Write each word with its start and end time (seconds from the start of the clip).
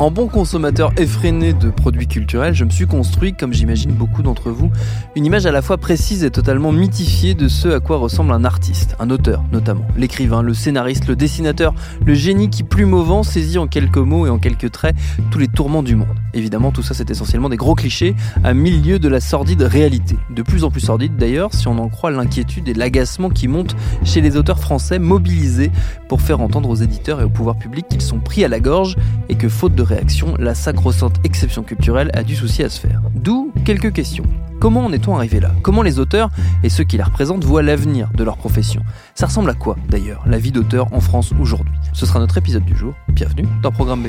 En 0.00 0.10
bon 0.10 0.26
consommateur 0.26 0.92
effréné 0.96 1.52
de 1.52 1.70
produits 1.70 2.08
culturels, 2.08 2.52
je 2.52 2.64
me 2.64 2.70
suis 2.70 2.86
construit, 2.86 3.32
comme 3.32 3.52
j'imagine 3.52 3.92
beaucoup 3.92 4.22
d'entre 4.22 4.50
vous, 4.50 4.72
une 5.14 5.24
image 5.24 5.46
à 5.46 5.52
la 5.52 5.62
fois 5.62 5.78
précise 5.78 6.24
et 6.24 6.32
totalement 6.32 6.72
mythifiée 6.72 7.34
de 7.34 7.46
ce 7.46 7.68
à 7.68 7.78
quoi 7.78 7.98
ressemble 7.98 8.32
un 8.32 8.44
artiste, 8.44 8.96
un 8.98 9.08
auteur 9.10 9.44
notamment, 9.52 9.86
l'écrivain, 9.96 10.42
le 10.42 10.52
scénariste, 10.52 11.06
le 11.06 11.14
dessinateur, 11.14 11.74
le 12.04 12.14
génie 12.14 12.50
qui 12.50 12.64
plume 12.64 12.92
au 12.92 13.04
vent 13.04 13.22
saisit 13.22 13.56
en 13.58 13.68
quelques 13.68 13.98
mots 13.98 14.26
et 14.26 14.30
en 14.30 14.38
quelques 14.38 14.72
traits 14.72 14.96
tous 15.30 15.38
les 15.38 15.46
tourments 15.46 15.84
du 15.84 15.94
monde. 15.94 16.18
Évidemment, 16.34 16.72
tout 16.72 16.82
ça 16.82 16.92
c'est 16.92 17.10
essentiellement 17.10 17.48
des 17.48 17.56
gros 17.56 17.76
clichés 17.76 18.16
à 18.42 18.52
mille 18.52 18.82
lieues 18.82 18.98
de 18.98 19.08
la 19.08 19.20
sordide 19.20 19.62
réalité. 19.62 20.16
De 20.34 20.42
plus 20.42 20.64
en 20.64 20.72
plus 20.72 20.80
sordide 20.80 21.16
d'ailleurs, 21.16 21.54
si 21.54 21.68
on 21.68 21.78
en 21.78 21.88
croit 21.88 22.10
l'inquiétude 22.10 22.68
et 22.68 22.74
l'agacement 22.74 23.30
qui 23.30 23.46
montent 23.46 23.76
chez 24.02 24.20
les 24.20 24.36
auteurs 24.36 24.58
français 24.58 24.98
mobilisés 24.98 25.70
pour 26.08 26.20
faire 26.20 26.40
entendre 26.40 26.68
aux 26.68 26.74
éditeurs 26.74 27.20
et 27.20 27.24
au 27.24 27.30
pouvoir 27.30 27.56
public 27.56 27.86
qu'ils 27.88 28.02
sont 28.02 28.18
pris 28.18 28.44
à 28.44 28.48
la 28.48 28.58
gorge 28.58 28.96
et 29.28 29.36
que 29.36 29.48
faute 29.48 29.76
de 29.76 29.83
réaction, 29.84 30.34
la 30.38 30.54
sacro-sainte 30.54 31.16
exception 31.24 31.62
culturelle 31.62 32.10
a 32.14 32.22
du 32.22 32.34
souci 32.34 32.62
à 32.62 32.68
se 32.68 32.80
faire. 32.80 33.00
D'où 33.14 33.52
quelques 33.64 33.92
questions. 33.92 34.24
Comment 34.60 34.86
en 34.86 34.92
est-on 34.92 35.16
arrivé 35.16 35.40
là? 35.40 35.52
Comment 35.62 35.82
les 35.82 35.98
auteurs 35.98 36.30
et 36.62 36.68
ceux 36.68 36.84
qui 36.84 36.96
la 36.96 37.04
représentent 37.04 37.44
voient 37.44 37.62
l'avenir 37.62 38.10
de 38.14 38.24
leur 38.24 38.36
profession? 38.36 38.82
Ça 39.14 39.26
ressemble 39.26 39.50
à 39.50 39.54
quoi 39.54 39.76
d'ailleurs, 39.88 40.24
la 40.26 40.38
vie 40.38 40.52
d'auteur 40.52 40.92
en 40.92 41.00
France 41.00 41.32
aujourd'hui? 41.38 41.74
Ce 41.92 42.06
sera 42.06 42.18
notre 42.18 42.38
épisode 42.38 42.64
du 42.64 42.76
jour. 42.76 42.94
Bienvenue 43.08 43.46
dans 43.62 43.70
Programme 43.70 44.02
B. 44.02 44.08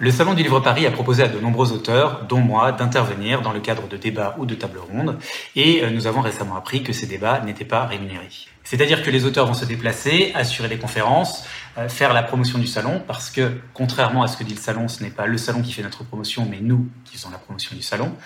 Le 0.00 0.10
Salon 0.10 0.34
du 0.34 0.42
Livre 0.42 0.60
Paris 0.60 0.86
a 0.86 0.90
proposé 0.90 1.22
à 1.22 1.28
de 1.28 1.38
nombreux 1.38 1.72
auteurs, 1.72 2.26
dont 2.28 2.40
moi, 2.40 2.72
d'intervenir 2.72 3.42
dans 3.42 3.52
le 3.52 3.60
cadre 3.60 3.86
de 3.88 3.96
débats 3.96 4.34
ou 4.38 4.44
de 4.44 4.54
tables 4.54 4.80
rondes, 4.80 5.18
et 5.54 5.82
euh, 5.82 5.90
nous 5.90 6.06
avons 6.08 6.20
récemment 6.20 6.56
appris 6.56 6.82
que 6.82 6.92
ces 6.92 7.06
débats 7.06 7.40
n'étaient 7.40 7.64
pas 7.64 7.86
rémunérés. 7.86 8.28
C'est-à-dire 8.64 9.02
que 9.02 9.10
les 9.10 9.26
auteurs 9.26 9.46
vont 9.46 9.54
se 9.54 9.66
déplacer, 9.66 10.32
assurer 10.34 10.68
des 10.68 10.78
conférences, 10.78 11.44
euh, 11.76 11.88
faire 11.88 12.14
la 12.14 12.22
promotion 12.22 12.58
du 12.58 12.66
salon, 12.66 13.02
parce 13.06 13.30
que 13.30 13.52
contrairement 13.74 14.22
à 14.22 14.26
ce 14.26 14.38
que 14.38 14.44
dit 14.44 14.54
le 14.54 14.60
salon, 14.60 14.88
ce 14.88 15.02
n'est 15.02 15.10
pas 15.10 15.26
le 15.26 15.36
salon 15.36 15.60
qui 15.60 15.72
fait 15.72 15.82
notre 15.82 16.02
promotion, 16.02 16.48
mais 16.50 16.58
nous 16.60 16.88
qui 17.04 17.18
faisons 17.18 17.30
la 17.30 17.38
promotion 17.38 17.76
du 17.76 17.82
salon. 17.82 18.16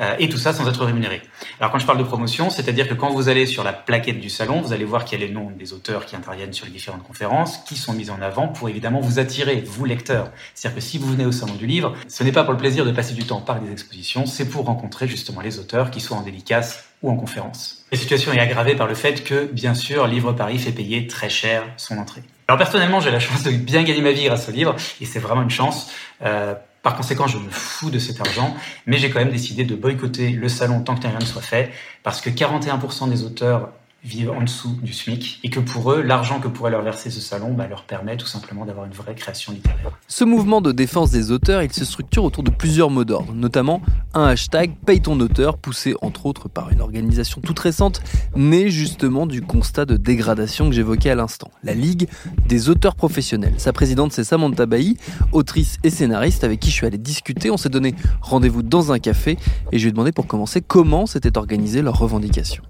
Euh, 0.00 0.14
et 0.18 0.28
tout 0.28 0.38
ça 0.38 0.52
sans 0.52 0.68
être 0.68 0.84
rémunéré. 0.84 1.22
Alors 1.58 1.72
quand 1.72 1.78
je 1.78 1.86
parle 1.86 1.98
de 1.98 2.04
promotion, 2.04 2.50
c'est-à-dire 2.50 2.88
que 2.88 2.94
quand 2.94 3.10
vous 3.10 3.28
allez 3.28 3.46
sur 3.46 3.64
la 3.64 3.72
plaquette 3.72 4.20
du 4.20 4.30
salon, 4.30 4.60
vous 4.60 4.72
allez 4.72 4.84
voir 4.84 5.04
qu'il 5.04 5.20
y 5.20 5.22
a 5.22 5.26
les 5.26 5.32
noms 5.32 5.50
des 5.50 5.72
auteurs 5.72 6.06
qui 6.06 6.14
interviennent 6.14 6.52
sur 6.52 6.66
les 6.66 6.72
différentes 6.72 7.02
conférences, 7.02 7.58
qui 7.66 7.76
sont 7.76 7.92
mis 7.92 8.10
en 8.10 8.22
avant 8.22 8.48
pour 8.48 8.68
évidemment 8.68 9.00
vous 9.00 9.18
attirer, 9.18 9.62
vous 9.66 9.84
lecteurs. 9.84 10.30
C'est-à-dire 10.54 10.76
que 10.76 10.84
si 10.84 10.98
vous 10.98 11.08
venez 11.08 11.26
au 11.26 11.32
salon 11.32 11.54
du 11.54 11.66
livre, 11.66 11.94
ce 12.06 12.22
n'est 12.22 12.32
pas 12.32 12.44
pour 12.44 12.52
le 12.52 12.58
plaisir 12.58 12.84
de 12.84 12.92
passer 12.92 13.14
du 13.14 13.24
temps 13.24 13.40
par 13.40 13.60
des 13.60 13.72
expositions, 13.72 14.26
c'est 14.26 14.48
pour 14.48 14.66
rencontrer 14.66 15.08
justement 15.08 15.40
les 15.40 15.58
auteurs 15.58 15.90
qui 15.90 16.00
soient 16.00 16.16
en 16.16 16.22
dédicace 16.22 16.84
ou 17.02 17.10
en 17.10 17.16
conférence. 17.16 17.84
La 17.90 17.98
situation 17.98 18.32
est 18.32 18.40
aggravée 18.40 18.74
par 18.74 18.86
le 18.86 18.94
fait 18.94 19.24
que, 19.24 19.46
bien 19.46 19.74
sûr, 19.74 20.06
Livre 20.06 20.32
Paris 20.32 20.58
fait 20.58 20.72
payer 20.72 21.06
très 21.06 21.28
cher 21.28 21.64
son 21.76 21.98
entrée. 21.98 22.22
Alors 22.48 22.58
personnellement, 22.58 23.00
j'ai 23.00 23.10
la 23.10 23.20
chance 23.20 23.42
de 23.42 23.50
bien 23.50 23.82
gagner 23.82 24.00
ma 24.00 24.12
vie 24.12 24.24
grâce 24.24 24.48
au 24.48 24.52
livre, 24.52 24.74
et 25.00 25.04
c'est 25.04 25.18
vraiment 25.18 25.42
une 25.42 25.50
chance. 25.50 25.90
Euh, 26.22 26.54
par 26.82 26.96
conséquent, 26.96 27.26
je 27.26 27.38
me 27.38 27.50
fous 27.50 27.90
de 27.90 27.98
cet 27.98 28.20
argent, 28.20 28.56
mais 28.86 28.98
j'ai 28.98 29.10
quand 29.10 29.18
même 29.18 29.32
décidé 29.32 29.64
de 29.64 29.74
boycotter 29.74 30.30
le 30.30 30.48
salon 30.48 30.80
tant 30.82 30.94
que 30.94 31.06
rien 31.06 31.18
ne 31.18 31.24
soit 31.24 31.42
fait, 31.42 31.70
parce 32.02 32.20
que 32.20 32.30
41% 32.30 33.08
des 33.08 33.24
auteurs 33.24 33.70
vivent 34.04 34.30
en 34.30 34.42
dessous 34.42 34.76
du 34.82 34.92
SMIC 34.92 35.40
et 35.42 35.50
que 35.50 35.60
pour 35.60 35.92
eux, 35.92 36.02
l'argent 36.02 36.38
que 36.38 36.48
pourrait 36.48 36.70
leur 36.70 36.82
verser 36.82 37.10
ce 37.10 37.20
salon 37.20 37.52
bah, 37.52 37.66
leur 37.66 37.84
permet 37.84 38.16
tout 38.16 38.26
simplement 38.26 38.64
d'avoir 38.64 38.86
une 38.86 38.92
vraie 38.92 39.14
création 39.14 39.52
littéraire. 39.52 39.98
Ce 40.06 40.24
mouvement 40.24 40.60
de 40.60 40.70
défense 40.70 41.10
des 41.10 41.32
auteurs, 41.32 41.62
il 41.62 41.72
se 41.72 41.84
structure 41.84 42.24
autour 42.24 42.44
de 42.44 42.50
plusieurs 42.50 42.90
mots 42.90 43.04
d'ordre, 43.04 43.32
notamment 43.34 43.82
un 44.14 44.24
hashtag 44.24 44.74
Paye 44.86 45.00
ton 45.00 45.18
poussé 45.60 45.94
entre 46.00 46.26
autres 46.26 46.48
par 46.48 46.70
une 46.70 46.80
organisation 46.80 47.40
toute 47.40 47.58
récente, 47.58 48.00
née 48.36 48.70
justement 48.70 49.26
du 49.26 49.42
constat 49.42 49.84
de 49.84 49.96
dégradation 49.96 50.68
que 50.68 50.74
j'évoquais 50.74 51.10
à 51.10 51.14
l'instant, 51.14 51.50
la 51.64 51.74
Ligue 51.74 52.08
des 52.46 52.68
auteurs 52.68 52.94
professionnels. 52.94 53.54
Sa 53.58 53.72
présidente, 53.72 54.12
c'est 54.12 54.24
Samantha 54.24 54.66
Bailly, 54.66 54.96
autrice 55.32 55.78
et 55.82 55.90
scénariste 55.90 56.44
avec 56.44 56.60
qui 56.60 56.70
je 56.70 56.74
suis 56.74 56.86
allé 56.86 56.98
discuter. 56.98 57.50
On 57.50 57.56
s'est 57.56 57.68
donné 57.68 57.94
rendez-vous 58.20 58.62
dans 58.62 58.92
un 58.92 58.98
café 58.98 59.36
et 59.72 59.78
je 59.78 59.84
lui 59.84 59.88
ai 59.88 59.92
demandé 59.92 60.12
pour 60.12 60.26
commencer 60.26 60.60
comment 60.60 61.06
s'était 61.06 61.36
organisée 61.36 61.82
leur 61.82 61.98
revendication. 61.98 62.62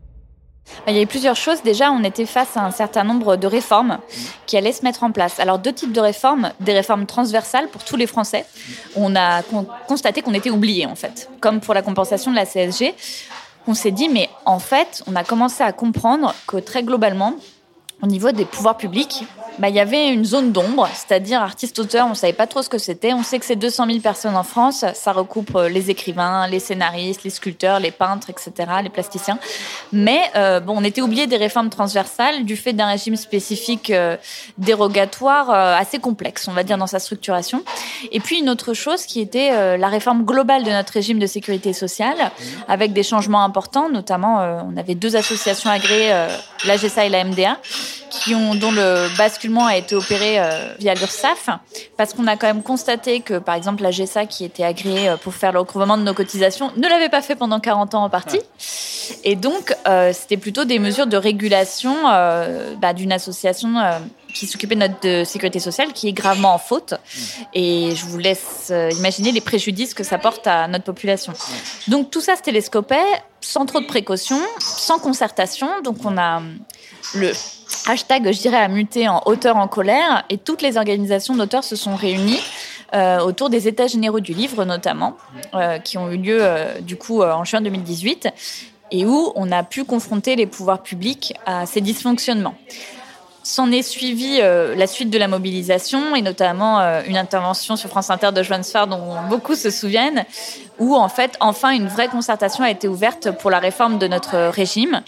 Il 0.86 0.94
y 0.94 0.96
avait 0.96 1.06
plusieurs 1.06 1.36
choses. 1.36 1.62
Déjà, 1.62 1.90
on 1.90 2.02
était 2.04 2.26
face 2.26 2.56
à 2.56 2.64
un 2.64 2.70
certain 2.70 3.04
nombre 3.04 3.36
de 3.36 3.46
réformes 3.46 3.98
qui 4.46 4.56
allaient 4.56 4.72
se 4.72 4.82
mettre 4.82 5.02
en 5.02 5.10
place. 5.10 5.38
Alors, 5.40 5.58
deux 5.58 5.72
types 5.72 5.92
de 5.92 6.00
réformes. 6.00 6.50
Des 6.60 6.72
réformes 6.72 7.06
transversales 7.06 7.68
pour 7.68 7.84
tous 7.84 7.96
les 7.96 8.06
Français. 8.06 8.46
On 8.96 9.14
a 9.16 9.42
constaté 9.86 10.22
qu'on 10.22 10.34
était 10.34 10.50
oubliés, 10.50 10.86
en 10.86 10.94
fait. 10.94 11.28
Comme 11.40 11.60
pour 11.60 11.74
la 11.74 11.82
compensation 11.82 12.30
de 12.30 12.36
la 12.36 12.46
CSG. 12.46 12.94
On 13.66 13.74
s'est 13.74 13.90
dit, 13.90 14.08
mais 14.08 14.30
en 14.46 14.58
fait, 14.58 15.02
on 15.06 15.14
a 15.14 15.24
commencé 15.24 15.62
à 15.62 15.72
comprendre 15.72 16.34
que 16.46 16.56
très 16.56 16.82
globalement, 16.82 17.34
au 18.02 18.06
niveau 18.06 18.32
des 18.32 18.44
pouvoirs 18.44 18.76
publics, 18.76 19.24
bah, 19.58 19.68
il 19.68 19.74
y 19.74 19.80
avait 19.80 20.08
une 20.08 20.24
zone 20.24 20.52
d'ombre, 20.52 20.88
c'est-à-dire 20.94 21.42
artiste-auteur, 21.42 22.06
on 22.06 22.10
ne 22.10 22.14
savait 22.14 22.32
pas 22.32 22.46
trop 22.46 22.62
ce 22.62 22.68
que 22.68 22.78
c'était. 22.78 23.12
On 23.12 23.22
sait 23.22 23.38
que 23.38 23.44
c'est 23.44 23.56
200 23.56 23.86
000 23.86 23.98
personnes 23.98 24.36
en 24.36 24.44
France, 24.44 24.84
ça 24.94 25.12
recoupe 25.12 25.56
euh, 25.56 25.68
les 25.68 25.90
écrivains, 25.90 26.46
les 26.46 26.60
scénaristes, 26.60 27.24
les 27.24 27.30
sculpteurs, 27.30 27.80
les 27.80 27.90
peintres, 27.90 28.30
etc., 28.30 28.52
les 28.82 28.88
plasticiens. 28.88 29.38
Mais 29.92 30.20
euh, 30.36 30.60
bon, 30.60 30.74
on 30.76 30.84
était 30.84 31.00
oublié 31.00 31.26
des 31.26 31.36
réformes 31.36 31.70
transversales 31.70 32.44
du 32.44 32.56
fait 32.56 32.72
d'un 32.72 32.86
régime 32.86 33.16
spécifique 33.16 33.90
euh, 33.90 34.16
dérogatoire 34.58 35.50
assez 35.50 35.98
complexe, 35.98 36.46
on 36.48 36.52
va 36.52 36.62
dire, 36.62 36.78
dans 36.78 36.86
sa 36.86 36.98
structuration. 36.98 37.62
Et 38.12 38.20
puis 38.20 38.38
une 38.38 38.48
autre 38.48 38.74
chose 38.74 39.06
qui 39.06 39.20
était 39.20 39.76
la 39.76 39.88
réforme 39.88 40.24
globale 40.24 40.64
de 40.64 40.70
notre 40.70 40.92
régime 40.92 41.18
de 41.18 41.26
sécurité 41.26 41.72
sociale, 41.72 42.30
avec 42.68 42.92
des 42.92 43.02
changements 43.02 43.44
importants, 43.44 43.88
notamment 43.88 44.62
on 44.68 44.76
avait 44.76 44.94
deux 44.94 45.16
associations 45.16 45.70
agréées, 45.70 46.26
l'AGSA 46.66 47.06
et 47.06 47.08
la 47.08 47.24
MDA, 47.24 47.58
qui 48.10 48.34
ont, 48.34 48.54
dont 48.54 48.70
le 48.70 49.08
basculement 49.16 49.66
a 49.66 49.76
été 49.76 49.94
opéré 49.94 50.38
euh, 50.38 50.74
via 50.78 50.94
l'URSSAF, 50.94 51.50
parce 51.96 52.14
qu'on 52.14 52.26
a 52.26 52.36
quand 52.36 52.46
même 52.46 52.62
constaté 52.62 53.20
que, 53.20 53.38
par 53.38 53.54
exemple, 53.54 53.82
la 53.82 53.90
GSA, 53.90 54.26
qui 54.26 54.44
était 54.44 54.64
agréée 54.64 55.14
pour 55.22 55.34
faire 55.34 55.52
le 55.52 55.60
recouvrement 55.60 55.98
de 55.98 56.02
nos 56.02 56.14
cotisations, 56.14 56.72
ne 56.76 56.88
l'avait 56.88 57.08
pas 57.08 57.22
fait 57.22 57.36
pendant 57.36 57.60
40 57.60 57.94
ans 57.94 58.04
en 58.04 58.10
partie. 58.10 58.40
Et 59.24 59.36
donc, 59.36 59.74
c'était 60.12 60.36
plutôt 60.36 60.64
des 60.64 60.78
mesures 60.78 61.06
de 61.06 61.16
régulation 61.16 61.94
bah, 62.02 62.92
d'une 62.94 63.12
association 63.12 63.74
qui 64.34 64.46
s'occupait 64.46 64.74
de 64.74 64.80
notre 64.80 65.28
sécurité 65.28 65.58
sociale, 65.58 65.92
qui 65.92 66.08
est 66.08 66.12
gravement 66.12 66.54
en 66.54 66.58
faute. 66.58 66.94
Et 67.54 67.94
je 67.94 68.04
vous 68.04 68.18
laisse 68.18 68.68
euh, 68.70 68.90
imaginer 68.90 69.32
les 69.32 69.40
préjudices 69.40 69.94
que 69.94 70.04
ça 70.04 70.18
porte 70.18 70.46
à 70.46 70.68
notre 70.68 70.84
population. 70.84 71.32
Donc 71.88 72.10
tout 72.10 72.20
ça 72.20 72.36
se 72.36 72.42
télescopait 72.42 72.96
sans 73.40 73.66
trop 73.66 73.80
de 73.80 73.86
précautions, 73.86 74.40
sans 74.58 74.98
concertation. 74.98 75.68
Donc 75.82 75.98
on 76.04 76.18
a 76.18 76.42
le 77.14 77.32
hashtag, 77.86 78.32
je 78.32 78.40
dirais, 78.40 78.58
a 78.58 78.68
muté 78.68 79.08
en 79.08 79.22
auteur 79.26 79.56
en 79.56 79.68
colère 79.68 80.24
et 80.30 80.38
toutes 80.38 80.62
les 80.62 80.76
organisations 80.76 81.36
d'auteurs 81.36 81.64
se 81.64 81.76
sont 81.76 81.96
réunies. 81.96 82.40
Euh, 82.94 83.20
autour 83.20 83.50
des 83.50 83.68
États 83.68 83.86
généraux 83.86 84.20
du 84.20 84.32
livre 84.32 84.64
notamment, 84.64 85.14
euh, 85.52 85.78
qui 85.78 85.98
ont 85.98 86.10
eu 86.10 86.16
lieu 86.16 86.40
du 86.80 86.96
coup 86.96 87.22
en 87.22 87.44
juin 87.44 87.60
2018, 87.60 88.30
et 88.90 89.04
où 89.04 89.32
on 89.34 89.52
a 89.52 89.62
pu 89.62 89.84
confronter 89.84 90.36
les 90.36 90.46
pouvoirs 90.46 90.82
publics 90.82 91.34
à 91.46 91.66
ces 91.66 91.80
dysfonctionnements. 91.80 92.54
S'en 93.42 93.72
est 93.72 93.82
suivi 93.82 94.40
euh, 94.42 94.74
la 94.74 94.86
suite 94.86 95.08
de 95.08 95.16
la 95.16 95.26
mobilisation 95.26 96.14
et 96.14 96.20
notamment 96.20 96.80
euh, 96.80 97.00
une 97.06 97.16
intervention 97.16 97.76
sur 97.76 97.88
France 97.88 98.10
Inter 98.10 98.30
de 98.32 98.42
Joanne 98.42 98.62
Sfar 98.62 98.86
dont 98.86 99.14
beaucoup 99.30 99.54
se 99.54 99.70
souviennent, 99.70 100.26
où 100.78 100.94
en 100.94 101.08
fait 101.08 101.36
enfin 101.40 101.70
une 101.70 101.88
vraie 101.88 102.08
concertation 102.08 102.62
a 102.62 102.70
été 102.70 102.88
ouverte 102.88 103.30
pour 103.38 103.50
la 103.50 103.58
réforme 103.58 103.98
de 103.98 104.06
notre 104.06 104.48
régime. 104.48 105.00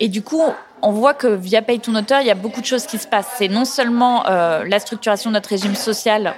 Et 0.00 0.08
du 0.08 0.22
coup, 0.22 0.42
on 0.82 0.92
voit 0.92 1.14
que 1.14 1.26
via 1.26 1.62
Pay 1.62 1.78
ton 1.78 1.94
auteur, 1.94 2.20
il 2.20 2.26
y 2.26 2.30
a 2.30 2.34
beaucoup 2.34 2.60
de 2.60 2.66
choses 2.66 2.86
qui 2.86 2.98
se 2.98 3.06
passent. 3.06 3.34
C'est 3.38 3.48
non 3.48 3.64
seulement 3.64 4.26
euh, 4.26 4.64
la 4.64 4.78
structuration 4.78 5.30
de 5.30 5.34
notre 5.34 5.48
régime 5.48 5.74
social 5.74 6.34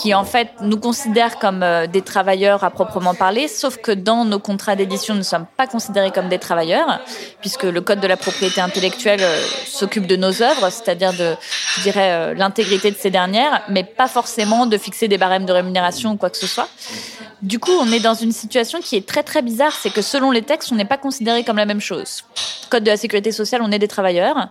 qui 0.00 0.14
en 0.14 0.24
fait 0.24 0.50
nous 0.60 0.78
considère 0.78 1.38
comme 1.38 1.62
euh, 1.62 1.86
des 1.86 2.02
travailleurs 2.02 2.62
à 2.62 2.70
proprement 2.70 3.14
parler, 3.14 3.48
sauf 3.48 3.78
que 3.78 3.90
dans 3.90 4.24
nos 4.24 4.38
contrats 4.38 4.76
d'édition, 4.76 5.14
nous 5.14 5.20
ne 5.20 5.24
sommes 5.24 5.46
pas 5.56 5.66
considérés 5.66 6.10
comme 6.10 6.28
des 6.28 6.38
travailleurs, 6.38 7.00
puisque 7.40 7.64
le 7.64 7.80
code 7.80 8.00
de 8.00 8.06
la 8.06 8.16
propriété 8.16 8.60
intellectuelle 8.60 9.20
euh, 9.22 9.42
s'occupe 9.66 10.06
de 10.06 10.16
nos 10.16 10.42
œuvres, 10.42 10.70
c'est-à-dire 10.70 11.12
de, 11.12 11.34
je 11.76 11.82
dirais, 11.82 12.10
euh, 12.12 12.34
l'intégrité 12.34 12.90
de 12.90 12.96
ces 12.96 13.10
dernières, 13.10 13.62
mais 13.68 13.82
pas 13.82 14.08
forcément 14.08 14.66
de 14.66 14.78
fixer 14.78 15.08
des 15.08 15.18
barèmes 15.18 15.46
de 15.46 15.52
rémunération 15.52 16.12
ou 16.12 16.16
quoi 16.16 16.30
que 16.30 16.36
ce 16.36 16.46
soit. 16.46 16.68
Du 17.42 17.58
coup, 17.58 17.72
on 17.72 17.90
est 17.92 18.00
dans 18.00 18.14
une 18.14 18.32
situation 18.32 18.80
qui 18.80 18.96
est 18.96 19.06
très 19.06 19.22
très 19.22 19.42
bizarre, 19.42 19.72
c'est 19.72 19.90
que 19.90 20.02
selon 20.02 20.30
les 20.30 20.42
textes, 20.42 20.70
on 20.72 20.76
n'est 20.76 20.84
pas 20.84 20.96
considéré 20.98 21.44
comme 21.44 21.56
la 21.56 21.66
même 21.66 21.80
chose. 21.80 22.24
Code 22.68 22.84
de 22.84 22.90
la 22.90 22.96
sécurité 22.96 23.32
sociale, 23.32 23.62
on 23.62 23.70
est 23.70 23.78
des 23.78 23.88
travailleurs. 23.88 24.48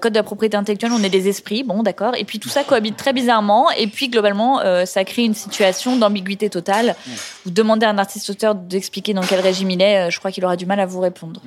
code 0.00 0.12
de 0.12 0.18
la 0.18 0.22
propriété 0.22 0.56
intellectuelle, 0.56 0.92
on 0.92 1.02
est 1.02 1.10
des 1.10 1.28
esprits. 1.28 1.64
Bon, 1.64 1.82
d'accord. 1.82 2.14
Et 2.16 2.24
puis 2.24 2.38
tout 2.38 2.48
ça 2.48 2.62
cohabite 2.62 2.96
très 2.96 3.12
bizarrement. 3.12 3.70
Et 3.72 3.88
puis 3.88 4.08
globalement, 4.08 4.60
ça 4.86 5.04
crée 5.04 5.22
une 5.22 5.34
situation 5.34 5.96
d'ambiguïté 5.96 6.50
totale. 6.50 6.96
Vous 7.44 7.50
demandez 7.50 7.86
à 7.86 7.90
un 7.90 7.98
artiste-auteur 7.98 8.54
d'expliquer 8.54 9.14
dans 9.14 9.22
quel 9.22 9.40
régime 9.40 9.70
il 9.70 9.82
est, 9.82 10.06
euh, 10.06 10.10
je 10.10 10.18
crois 10.18 10.30
qu'il 10.30 10.44
aura 10.44 10.56
du 10.56 10.66
mal 10.66 10.80
à 10.80 10.86
vous 10.86 11.00
répondre. 11.00 11.40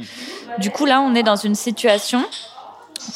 Du 0.60 0.72
coup, 0.72 0.86
là, 0.86 1.02
on 1.02 1.16
est 1.16 1.24
dans 1.24 1.36
une 1.36 1.56
situation 1.56 2.24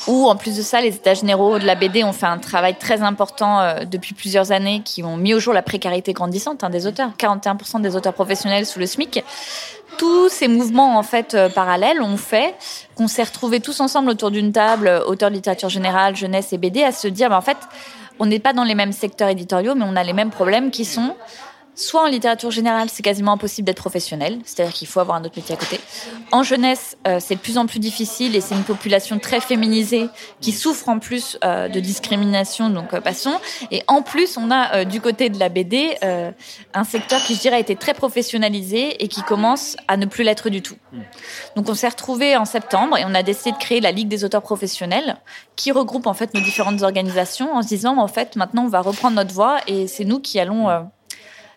où, 0.08 0.28
en 0.28 0.36
plus 0.36 0.56
de 0.56 0.62
ça, 0.62 0.82
les 0.82 0.96
États 0.96 1.14
généraux 1.14 1.58
de 1.58 1.66
la 1.66 1.76
BD 1.76 2.04
ont 2.04 2.14
fait 2.14 2.26
un 2.26 2.38
travail 2.38 2.78
très 2.78 3.02
important 3.02 3.60
euh, 3.60 3.86
depuis 3.86 4.14
plusieurs 4.14 4.52
années, 4.52 4.82
qui 4.84 5.04
ont 5.04 5.18
mis 5.18 5.34
au 5.34 5.40
jour 5.40 5.54
la 5.54 5.62
précarité 5.62 6.14
grandissante 6.14 6.64
hein, 6.64 6.70
des 6.70 6.86
auteurs. 6.86 7.12
41% 7.18 7.82
des 7.82 7.96
auteurs 7.96 8.14
professionnels 8.14 8.66
sous 8.66 8.80
le 8.80 8.86
SMIC 8.86 9.24
tous 9.98 10.30
ces 10.30 10.48
mouvements 10.48 10.98
en 10.98 11.04
fait 11.04 11.36
parallèles 11.54 12.02
ont 12.02 12.16
fait 12.16 12.56
qu'on 12.96 13.10
s'est 13.10 13.24
retrouvés 13.24 13.60
tous 13.60 13.82
ensemble 13.82 14.10
autour 14.10 14.32
d'une 14.32 14.54
table, 14.54 15.04
auteurs 15.08 15.30
de 15.30 15.36
littérature 15.36 15.68
générale, 15.68 16.16
jeunesse 16.16 16.54
et 16.54 16.58
BD, 16.58 16.84
à 16.84 16.94
se 16.94 17.10
dire, 17.10 17.30
bah, 17.30 17.38
en 17.38 17.42
fait, 17.42 17.58
on 18.20 18.26
n'est 18.26 18.40
pas 18.40 18.54
dans 18.54 18.64
les 18.64 18.76
mêmes 18.76 18.92
secteurs 18.92 19.30
éditoriaux, 19.30 19.76
mais 19.76 19.86
on 19.88 19.96
a 19.96 20.04
les 20.04 20.14
mêmes 20.14 20.30
problèmes 20.30 20.72
qui 20.72 20.86
sont 20.86 21.16
Soit 21.80 22.04
en 22.04 22.08
littérature 22.08 22.52
générale, 22.52 22.90
c'est 22.92 23.04
quasiment 23.04 23.32
impossible 23.32 23.66
d'être 23.66 23.78
professionnel, 23.78 24.40
c'est-à-dire 24.44 24.74
qu'il 24.74 24.86
faut 24.86 25.00
avoir 25.00 25.16
un 25.16 25.24
autre 25.24 25.38
métier 25.38 25.56
à 25.56 25.58
côté. 25.58 25.80
En 26.34 26.44
jeunesse, 26.44 26.98
euh, 27.08 27.20
c'est 27.22 27.36
de 27.36 27.40
plus 27.40 27.58
en 27.58 27.68
plus 27.68 27.80
difficile 27.80 28.36
et 28.36 28.42
c'est 28.42 28.54
une 28.54 28.66
population 28.66 29.18
très 29.18 29.40
féminisée 29.40 30.10
qui 30.42 30.52
souffre 30.52 30.90
en 30.90 31.00
plus 31.00 31.38
euh, 31.46 31.70
de 31.70 31.80
discrimination, 31.80 32.70
donc 32.70 32.94
euh, 32.94 33.00
passons. 33.00 33.40
Et 33.72 33.82
en 33.88 34.02
plus, 34.02 34.36
on 34.36 34.52
a 34.52 34.84
du 34.84 35.00
côté 35.00 35.30
de 35.30 35.40
la 35.40 35.48
BD 35.48 35.96
un 36.02 36.84
secteur 36.84 37.24
qui, 37.24 37.36
je 37.36 37.40
dirais, 37.40 37.56
a 37.56 37.60
été 37.60 37.78
très 37.78 37.94
professionnalisé 37.94 39.02
et 39.02 39.08
qui 39.08 39.22
commence 39.22 39.78
à 39.88 39.96
ne 39.96 40.06
plus 40.06 40.26
l'être 40.26 40.50
du 40.50 40.62
tout. 40.62 40.76
Donc 41.56 41.70
on 41.70 41.76
s'est 41.76 41.88
retrouvé 41.88 42.36
en 42.36 42.44
septembre 42.44 42.98
et 42.98 43.06
on 43.06 43.16
a 43.16 43.24
décidé 43.24 43.54
de 43.54 43.58
créer 43.58 43.80
la 43.80 43.94
Ligue 43.94 44.10
des 44.10 44.26
auteurs 44.26 44.42
professionnels 44.42 45.16
qui 45.56 45.72
regroupe 45.72 46.08
en 46.08 46.14
fait 46.14 46.34
nos 46.34 46.42
différentes 46.42 46.82
organisations 46.82 47.56
en 47.56 47.62
se 47.62 47.70
disant 47.70 47.98
en 48.00 48.10
fait 48.10 48.36
maintenant 48.36 48.66
on 48.66 48.70
va 48.70 48.82
reprendre 48.82 49.16
notre 49.16 49.34
voix 49.34 49.60
et 49.68 49.88
c'est 49.88 50.04
nous 50.04 50.20
qui 50.20 50.42
allons 50.42 50.68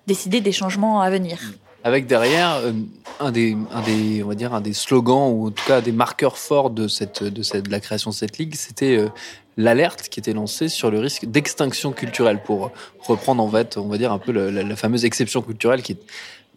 décider 0.07 0.41
des 0.41 0.53
changements 0.53 1.01
à 1.01 1.11
venir. 1.11 1.39
Avec 1.85 2.07
derrière 2.07 2.57
euh, 2.57 2.73
un, 3.19 3.33
des, 3.33 3.57
un 3.73 3.83
des, 3.83 4.23
on 4.23 4.29
va 4.29 4.35
dire 4.35 4.55
un 4.55 4.61
des 4.61 4.73
slogans 4.73 5.31
ou 5.33 5.49
en 5.49 5.51
tout 5.51 5.65
cas 5.67 5.81
des 5.81 5.93
marqueurs 5.93 6.39
forts 6.39 6.71
de 6.71 6.87
cette, 6.87 7.25
de 7.25 7.43
cette, 7.43 7.67
de 7.67 7.71
la 7.71 7.81
création 7.81 8.11
de 8.11 8.15
cette 8.15 8.39
ligue, 8.39 8.55
c'était 8.55 8.97
euh, 8.97 9.09
l'alerte 9.57 10.09
qui 10.09 10.21
était 10.21 10.33
lancée 10.33 10.69
sur 10.69 10.91
le 10.91 11.01
risque 11.01 11.25
d'extinction 11.27 11.93
culturelle 11.93 12.41
pour 12.43 12.71
reprendre 13.01 13.43
en 13.43 13.49
fait, 13.49 13.77
on 13.77 13.89
va 13.89 13.99
dire 13.99 14.13
un 14.13 14.19
peu 14.19 14.33
la, 14.33 14.63
la 14.63 14.77
fameuse 14.77 15.05
exception 15.05 15.43
culturelle 15.43 15.83
qui 15.83 15.93
est 15.93 16.01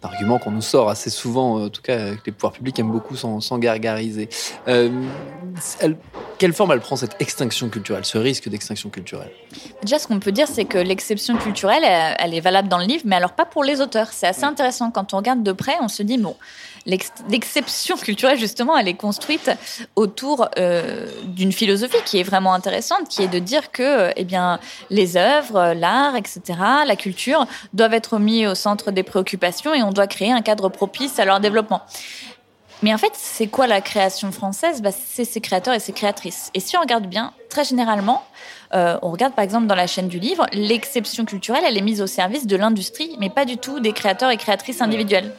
argument 0.05 0.39
qu'on 0.39 0.51
nous 0.51 0.61
sort 0.61 0.89
assez 0.89 1.09
souvent, 1.09 1.63
en 1.63 1.69
tout 1.69 1.81
cas 1.81 2.15
que 2.15 2.21
les 2.25 2.31
pouvoirs 2.31 2.53
publics 2.53 2.79
aiment 2.79 2.91
beaucoup 2.91 3.15
s'en 3.15 3.57
gargariser. 3.57 4.29
Euh, 4.67 4.89
quelle 6.37 6.53
forme 6.53 6.71
elle 6.71 6.79
prend 6.79 6.95
cette 6.95 7.15
extinction 7.19 7.69
culturelle, 7.69 8.05
ce 8.05 8.17
risque 8.17 8.49
d'extinction 8.49 8.89
culturelle? 8.89 9.31
Déjà, 9.81 9.99
ce 9.99 10.07
qu'on 10.07 10.19
peut 10.19 10.31
dire, 10.31 10.47
c'est 10.47 10.65
que 10.65 10.77
l'exception 10.77 11.37
culturelle, 11.37 11.83
elle, 11.83 12.33
est 12.33 12.41
valable 12.41 12.67
dans 12.67 12.77
le 12.77 12.85
livre, 12.85 13.03
mais 13.05 13.15
alors 13.15 13.33
pas 13.33 13.45
pour 13.45 13.63
les 13.63 13.81
auteurs. 13.81 14.09
C'est 14.11 14.27
assez 14.27 14.43
intéressant. 14.43 14.91
Quand 14.91 15.13
on 15.13 15.17
regarde 15.17 15.43
de 15.43 15.51
près, 15.51 15.75
on 15.81 15.87
se 15.87 16.03
dit, 16.03 16.17
bon, 16.17 16.35
l'exception 16.85 17.95
culturelle, 17.95 18.37
justement, 18.37 18.77
elle 18.77 18.87
est 18.87 18.95
construite 18.95 19.51
autour 19.95 20.49
euh, 20.57 21.07
d'une 21.23 21.51
philosophie 21.51 21.97
qui 22.05 22.19
est 22.19 22.23
vraiment 22.23 22.53
intéressante, 22.53 23.07
qui 23.09 23.23
est 23.23 23.27
de 23.27 23.39
dire 23.39 23.71
que 23.71 24.11
eh 24.15 24.23
bien, 24.23 24.59
les 24.89 25.17
œuvres, 25.17 25.73
l'art, 25.73 26.15
etc., 26.15 26.41
la 26.85 26.95
culture 26.95 27.45
doivent 27.73 27.93
être 27.93 28.19
mis 28.19 28.45
au 28.45 28.55
centre 28.55 28.91
des 28.91 29.03
préoccupations 29.03 29.73
et 29.73 29.83
on 29.83 29.91
doit 29.95 30.07
créer 30.07 30.31
un 30.31 30.41
cadre 30.41 30.69
propice 30.69 31.17
à 31.17 31.25
leur 31.25 31.39
développement. 31.39 31.81
Mais 32.83 32.93
en 32.93 32.97
fait, 32.97 33.13
c'est 33.13 33.47
quoi 33.47 33.67
la 33.67 33.81
création 33.81 34.31
française? 34.31 34.81
Bah, 34.81 34.91
C'est 34.91 35.25
ses 35.25 35.41
créateurs 35.41 35.73
et 35.73 35.79
ses 35.79 35.93
créatrices. 35.93 36.51
Et 36.53 36.59
si 36.59 36.77
on 36.77 36.81
regarde 36.81 37.07
bien, 37.07 37.33
très 37.49 37.63
généralement, 37.63 38.23
euh, 38.73 38.97
on 39.01 39.11
regarde 39.11 39.33
par 39.33 39.43
exemple 39.43 39.65
dans 39.67 39.75
la 39.75 39.87
chaîne 39.87 40.07
du 40.07 40.19
livre, 40.19 40.45
l'exception 40.51 41.25
culturelle, 41.25 41.63
elle 41.65 41.77
est 41.77 41.81
mise 41.81 42.01
au 42.01 42.07
service 42.07 42.45
de 42.45 42.55
l'industrie, 42.55 43.15
mais 43.19 43.29
pas 43.29 43.45
du 43.45 43.57
tout 43.57 43.79
des 43.79 43.93
créateurs 43.93 44.29
et 44.29 44.37
créatrices 44.37 44.81
individuels. 44.81 45.33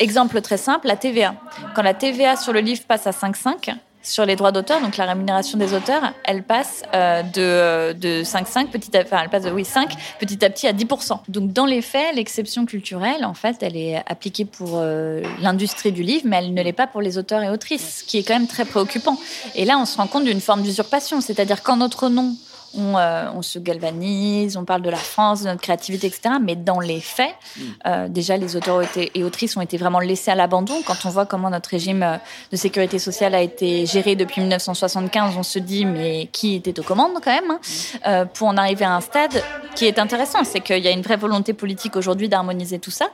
Exemple 0.00 0.40
très 0.40 0.56
simple, 0.56 0.86
la 0.86 0.96
TVA. 0.96 1.34
Quand 1.74 1.82
la 1.82 1.94
TVA 1.94 2.36
sur 2.36 2.52
le 2.52 2.60
livre 2.60 2.82
passe 2.88 3.06
à 3.06 3.10
5,5, 3.10 3.74
sur 4.02 4.24
les 4.24 4.36
droits 4.36 4.52
d'auteur, 4.52 4.80
donc 4.80 4.96
la 4.96 5.06
rémunération 5.06 5.58
des 5.58 5.74
auteurs, 5.74 6.14
elle 6.24 6.42
passe 6.42 6.82
euh, 6.94 7.22
de, 7.22 7.92
de 7.92 8.22
5,5 8.22 8.68
petit 8.68 8.96
à, 8.96 9.02
enfin, 9.02 9.20
elle 9.22 9.28
passe 9.28 9.44
de 9.44 9.50
oui, 9.50 9.64
5 9.64 9.94
petit 10.18 10.44
à 10.44 10.50
petit 10.50 10.66
à 10.66 10.72
10%. 10.72 11.20
Donc 11.28 11.52
dans 11.52 11.66
les 11.66 11.82
faits, 11.82 12.14
l'exception 12.14 12.64
culturelle, 12.64 13.24
en 13.24 13.34
fait, 13.34 13.56
elle 13.62 13.76
est 13.76 14.02
appliquée 14.06 14.44
pour 14.44 14.72
euh, 14.74 15.22
l'industrie 15.40 15.92
du 15.92 16.02
livre, 16.02 16.22
mais 16.24 16.36
elle 16.36 16.54
ne 16.54 16.62
l'est 16.62 16.72
pas 16.72 16.86
pour 16.86 17.02
les 17.02 17.18
auteurs 17.18 17.42
et 17.42 17.50
autrices, 17.50 18.00
ce 18.00 18.04
qui 18.04 18.18
est 18.18 18.22
quand 18.22 18.34
même 18.34 18.48
très 18.48 18.64
préoccupant. 18.64 19.18
Et 19.54 19.64
là, 19.64 19.78
on 19.78 19.84
se 19.84 19.96
rend 19.96 20.06
compte 20.06 20.24
d'une 20.24 20.40
forme 20.40 20.62
d'usurpation, 20.62 21.20
c'est-à-dire 21.20 21.62
qu'en 21.62 21.76
notre 21.76 22.08
nom, 22.08 22.36
euh, 22.78 23.28
on, 23.34 23.42
se 23.42 23.58
galvanise, 23.58 24.56
on 24.56 24.64
parle 24.64 24.82
de 24.82 24.90
la 24.90 24.96
France, 24.96 25.42
de 25.42 25.48
notre 25.48 25.60
créativité, 25.60 26.06
etc. 26.06 26.36
Mais 26.40 26.54
dans 26.54 26.78
les 26.78 27.00
faits, 27.00 27.34
mm. 27.56 27.62
euh, 27.86 28.08
déjà, 28.08 28.36
les 28.36 28.54
auteurs 28.54 28.82
et 28.96 29.24
autrices 29.24 29.56
ont 29.56 29.60
été 29.60 29.76
vraiment 29.76 29.98
laissés 29.98 30.30
à 30.30 30.36
l'abandon. 30.36 30.74
Quand 30.86 31.04
on 31.04 31.08
voit 31.08 31.26
comment 31.26 31.50
notre 31.50 31.70
régime 31.70 32.02
euh, 32.02 32.16
de 32.52 32.56
sécurité 32.56 32.98
sociale 32.98 33.34
a 33.34 33.40
été 33.40 33.86
géré 33.86 34.14
depuis 34.14 34.40
1975, 34.40 35.34
on 35.36 35.42
se 35.42 35.58
dit, 35.58 35.84
mais 35.84 36.28
qui 36.30 36.54
était 36.54 36.78
aux 36.78 36.84
commandes 36.84 37.14
quand 37.24 37.32
même 37.32 37.58
hein, 38.04 38.24
mm. 38.24 38.28
Pour 38.34 38.48
en 38.48 38.56
arriver 38.56 38.84
à 38.84 38.94
un 38.94 39.00
stade 39.00 39.42
qui 39.74 39.86
est 39.86 39.98
intéressant, 39.98 40.44
c'est 40.44 40.60
qu'il 40.60 40.78
y 40.78 40.88
a 40.88 40.90
une 40.90 41.02
vraie 41.02 41.16
volonté 41.16 41.52
politique 41.52 41.96
aujourd'hui 41.96 42.28
d'harmoniser 42.28 42.78
tout 42.78 42.90
ça. 42.90 43.06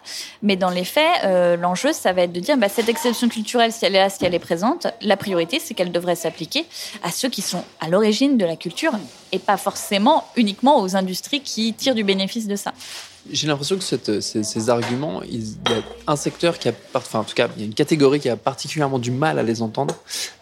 Mais 0.43 0.57
dans 0.57 0.71
les 0.71 0.85
faits, 0.85 1.25
l'enjeu, 1.61 1.93
ça 1.93 2.13
va 2.13 2.23
être 2.23 2.33
de 2.33 2.41
dire, 2.41 2.57
bah, 2.57 2.69
cette 2.69 2.89
exception 2.89 3.29
culturelle, 3.29 3.73
si 3.73 3.85
elle 3.85 3.95
est 3.95 4.01
là, 4.01 4.11
si 4.11 4.25
elle 4.25 4.35
est 4.35 4.39
présente, 4.39 4.87
la 5.01 5.17
priorité, 5.17 5.61
c'est 5.61 5.75
qu'elle 5.75 5.93
devrait 5.93 6.17
s'appliquer 6.17 6.67
à 7.03 7.11
ceux 7.11 7.29
qui 7.29 7.43
sont 7.43 7.65
à 7.81 7.89
l'origine 7.89 8.37
de 8.37 8.45
la 8.45 8.57
culture 8.57 8.93
et 9.33 9.39
pas 9.47 9.57
forcément 9.57 10.25
uniquement 10.37 10.81
aux 10.81 10.97
industries 10.97 11.41
qui 11.41 11.73
tirent 11.73 11.95
du 11.95 12.05
bénéfice 12.05 12.47
de 12.47 12.57
ça. 12.57 12.75
J'ai 13.31 13.47
l'impression 13.47 13.77
que 13.77 13.83
cette, 13.83 14.21
ces, 14.21 14.71
arguments, 14.71 15.23
il 15.23 15.45
y 15.45 15.73
a 15.73 15.83
un 16.13 16.17
secteur 16.17 16.59
qui 16.59 16.69
a, 16.69 16.73
enfin 16.95 17.21
en 17.21 17.25
tout 17.25 17.35
cas, 17.35 17.49
il 17.57 17.61
y 17.61 17.65
a 17.65 17.67
une 17.67 17.75
catégorie 17.75 18.21
qui 18.21 18.29
a 18.29 18.37
particulièrement 18.37 18.99
du 18.99 19.11
mal 19.11 19.39
à 19.39 19.43
les 19.43 19.63
entendre, 19.63 19.97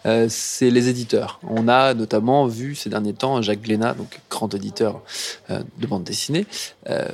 euh, 0.05 0.27
c'est 0.29 0.69
les 0.69 0.89
éditeurs. 0.89 1.39
On 1.47 1.67
a 1.67 1.93
notamment 1.93 2.47
vu 2.47 2.75
ces 2.75 2.89
derniers 2.89 3.13
temps 3.13 3.41
Jacques 3.41 3.61
Glénat, 3.61 3.93
donc 3.93 4.19
grand 4.29 4.53
éditeur 4.53 5.01
euh, 5.49 5.61
de 5.77 5.87
bande 5.87 6.03
dessinée, 6.03 6.45
euh, 6.89 7.07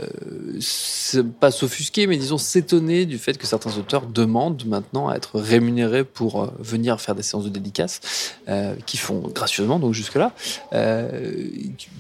pas 1.40 1.52
s'offusquer, 1.52 2.08
mais 2.08 2.18
disons 2.18 2.38
s'étonner 2.38 3.06
du 3.06 3.18
fait 3.18 3.38
que 3.38 3.48
certains 3.48 3.78
auteurs 3.78 4.06
demandent 4.06 4.66
maintenant 4.66 5.10
à 5.10 5.16
être 5.16 5.40
rémunérés 5.40 6.04
pour 6.04 6.44
euh, 6.44 6.48
venir 6.60 7.00
faire 7.00 7.16
des 7.16 7.24
séances 7.24 7.44
de 7.44 7.50
dédicaces, 7.50 8.36
euh, 8.48 8.76
qui 8.86 8.98
font 8.98 9.22
gracieusement 9.34 9.80
donc 9.80 9.94
jusque-là. 9.94 10.34
Euh, 10.74 11.32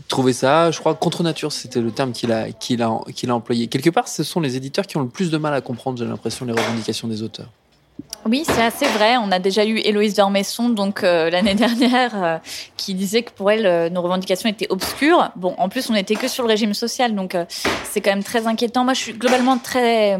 trouver 0.07 0.33
ça, 0.33 0.71
je 0.71 0.79
crois, 0.79 0.95
contre 0.95 1.23
nature, 1.23 1.51
c'était 1.51 1.81
le 1.81 1.91
terme 1.91 2.11
qu'il 2.11 2.31
a, 2.31 2.51
qu'il 2.51 2.81
a, 2.81 2.99
qu'il 3.15 3.29
a 3.29 3.35
employé. 3.35 3.60
Quelque 3.67 3.89
part, 3.89 4.07
ce 4.07 4.23
sont 4.23 4.39
les 4.39 4.55
éditeurs 4.55 4.87
qui 4.87 4.97
ont 4.97 5.01
le 5.01 5.09
plus 5.09 5.31
de 5.31 5.37
mal 5.37 5.53
à 5.53 5.61
comprendre, 5.61 5.97
j'ai 5.97 6.05
l'impression, 6.05 6.45
les 6.45 6.53
revendications 6.53 7.07
des 7.07 7.23
auteurs. 7.23 7.49
Oui, 8.29 8.43
c'est 8.45 8.61
assez 8.61 8.85
vrai. 8.85 9.17
On 9.17 9.31
a 9.31 9.39
déjà 9.39 9.65
eu 9.65 9.79
Héloïse 9.79 10.13
Dormesson, 10.13 10.69
donc 10.69 11.03
euh, 11.03 11.29
l'année 11.31 11.55
dernière, 11.55 12.23
euh, 12.23 12.37
qui 12.77 12.93
disait 12.93 13.23
que 13.23 13.31
pour 13.31 13.49
elle, 13.49 13.65
euh, 13.65 13.89
nos 13.89 14.01
revendications 14.01 14.47
étaient 14.47 14.67
obscures. 14.69 15.31
Bon, 15.35 15.55
en 15.57 15.69
plus, 15.69 15.89
on 15.89 15.93
n'était 15.93 16.15
que 16.15 16.27
sur 16.27 16.43
le 16.43 16.49
régime 16.49 16.75
social, 16.75 17.15
donc 17.15 17.35
c'est 17.83 18.01
quand 18.01 18.11
même 18.11 18.23
très 18.23 18.45
inquiétant. 18.45 18.83
Moi, 18.83 18.93
je 18.93 18.99
suis 18.99 19.13
globalement 19.13 19.57
très, 19.57 20.19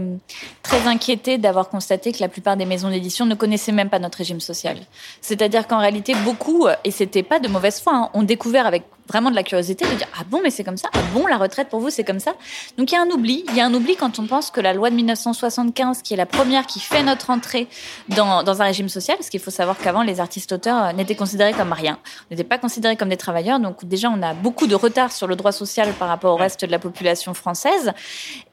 très 0.64 0.88
inquiétée 0.88 1.38
d'avoir 1.38 1.70
constaté 1.70 2.12
que 2.12 2.20
la 2.22 2.28
plupart 2.28 2.58
des 2.58 2.66
maisons 2.66 2.90
d'édition 2.90 3.26
ne 3.26 3.36
connaissaient 3.36 3.72
même 3.72 3.90
pas 3.90 4.00
notre 4.00 4.18
régime 4.18 4.40
social. 4.40 4.78
C'est-à-dire 5.22 5.68
qu'en 5.68 5.80
réalité, 5.80 6.16
beaucoup, 6.24 6.68
et 6.84 6.92
c'était 6.92 7.24
pas 7.24 7.40
de 7.40 7.48
mauvaise 7.48 7.80
foi, 7.80 7.94
hein, 7.96 8.10
ont 8.14 8.24
découvert 8.24 8.66
avec 8.66 8.84
vraiment 9.12 9.30
de 9.30 9.36
la 9.36 9.44
curiosité 9.44 9.86
de 9.86 9.94
dire 9.96 10.08
ah 10.20 10.24
bon 10.30 10.40
mais 10.42 10.50
c'est 10.50 10.64
comme 10.64 10.78
ça 10.78 10.90
ah 10.94 11.00
bon 11.14 11.28
la 11.28 11.38
retraite 11.38 11.70
pour 11.70 11.80
vous 11.80 11.90
c'est 11.90 12.04
comme 12.04 12.20
ça. 12.20 12.34
Donc 12.78 12.92
il 12.92 12.96
y 12.96 12.98
a 12.98 13.02
un 13.02 13.10
oubli 13.10 13.44
il 13.50 13.56
y 13.56 13.62
a 13.62 13.66
un 13.66 13.74
oubli 13.74 13.96
quand 13.96 14.20
on 14.20 14.26
pense 14.26 14.52
que 14.52 14.62
la 14.62 14.74
loi 14.74 14.90
de 14.90 14.96
1975 14.96 16.02
qui 16.02 16.14
est 16.14 16.18
la 16.18 16.26
première 16.26 16.66
qui 16.66 16.80
fait 16.80 17.04
notre 17.04 17.30
entrée 17.30 17.68
dans, 18.10 18.44
dans 18.44 18.62
un 18.62 18.66
régime 18.66 18.90
social 18.90 19.18
parce 19.18 19.30
qu'il 19.30 19.40
faut 19.40 19.52
savoir 19.52 19.78
qu'avant 19.78 20.04
les 20.04 20.20
artistes 20.20 20.52
auteurs 20.54 20.86
euh, 20.86 20.94
n'étaient 20.94 21.16
considérés 21.16 21.54
comme 21.54 21.74
rien 21.74 22.00
n'étaient 22.30 22.44
pas 22.44 22.58
considérés 22.58 22.96
comme 22.96 23.10
des 23.10 23.18
travailleurs. 23.18 23.60
Donc 23.60 23.86
déjà 23.86 24.10
on 24.10 24.22
a 24.22 24.34
beaucoup 24.34 24.68
de 24.68 24.76
retard 24.76 25.12
sur 25.12 25.28
le 25.28 25.36
droit 25.36 25.52
social 25.52 25.94
par 25.94 26.08
rapport 26.08 26.34
au 26.34 26.38
reste 26.38 26.66
de 26.66 26.72
la 26.72 26.80
population 26.80 27.34
française. 27.34 27.92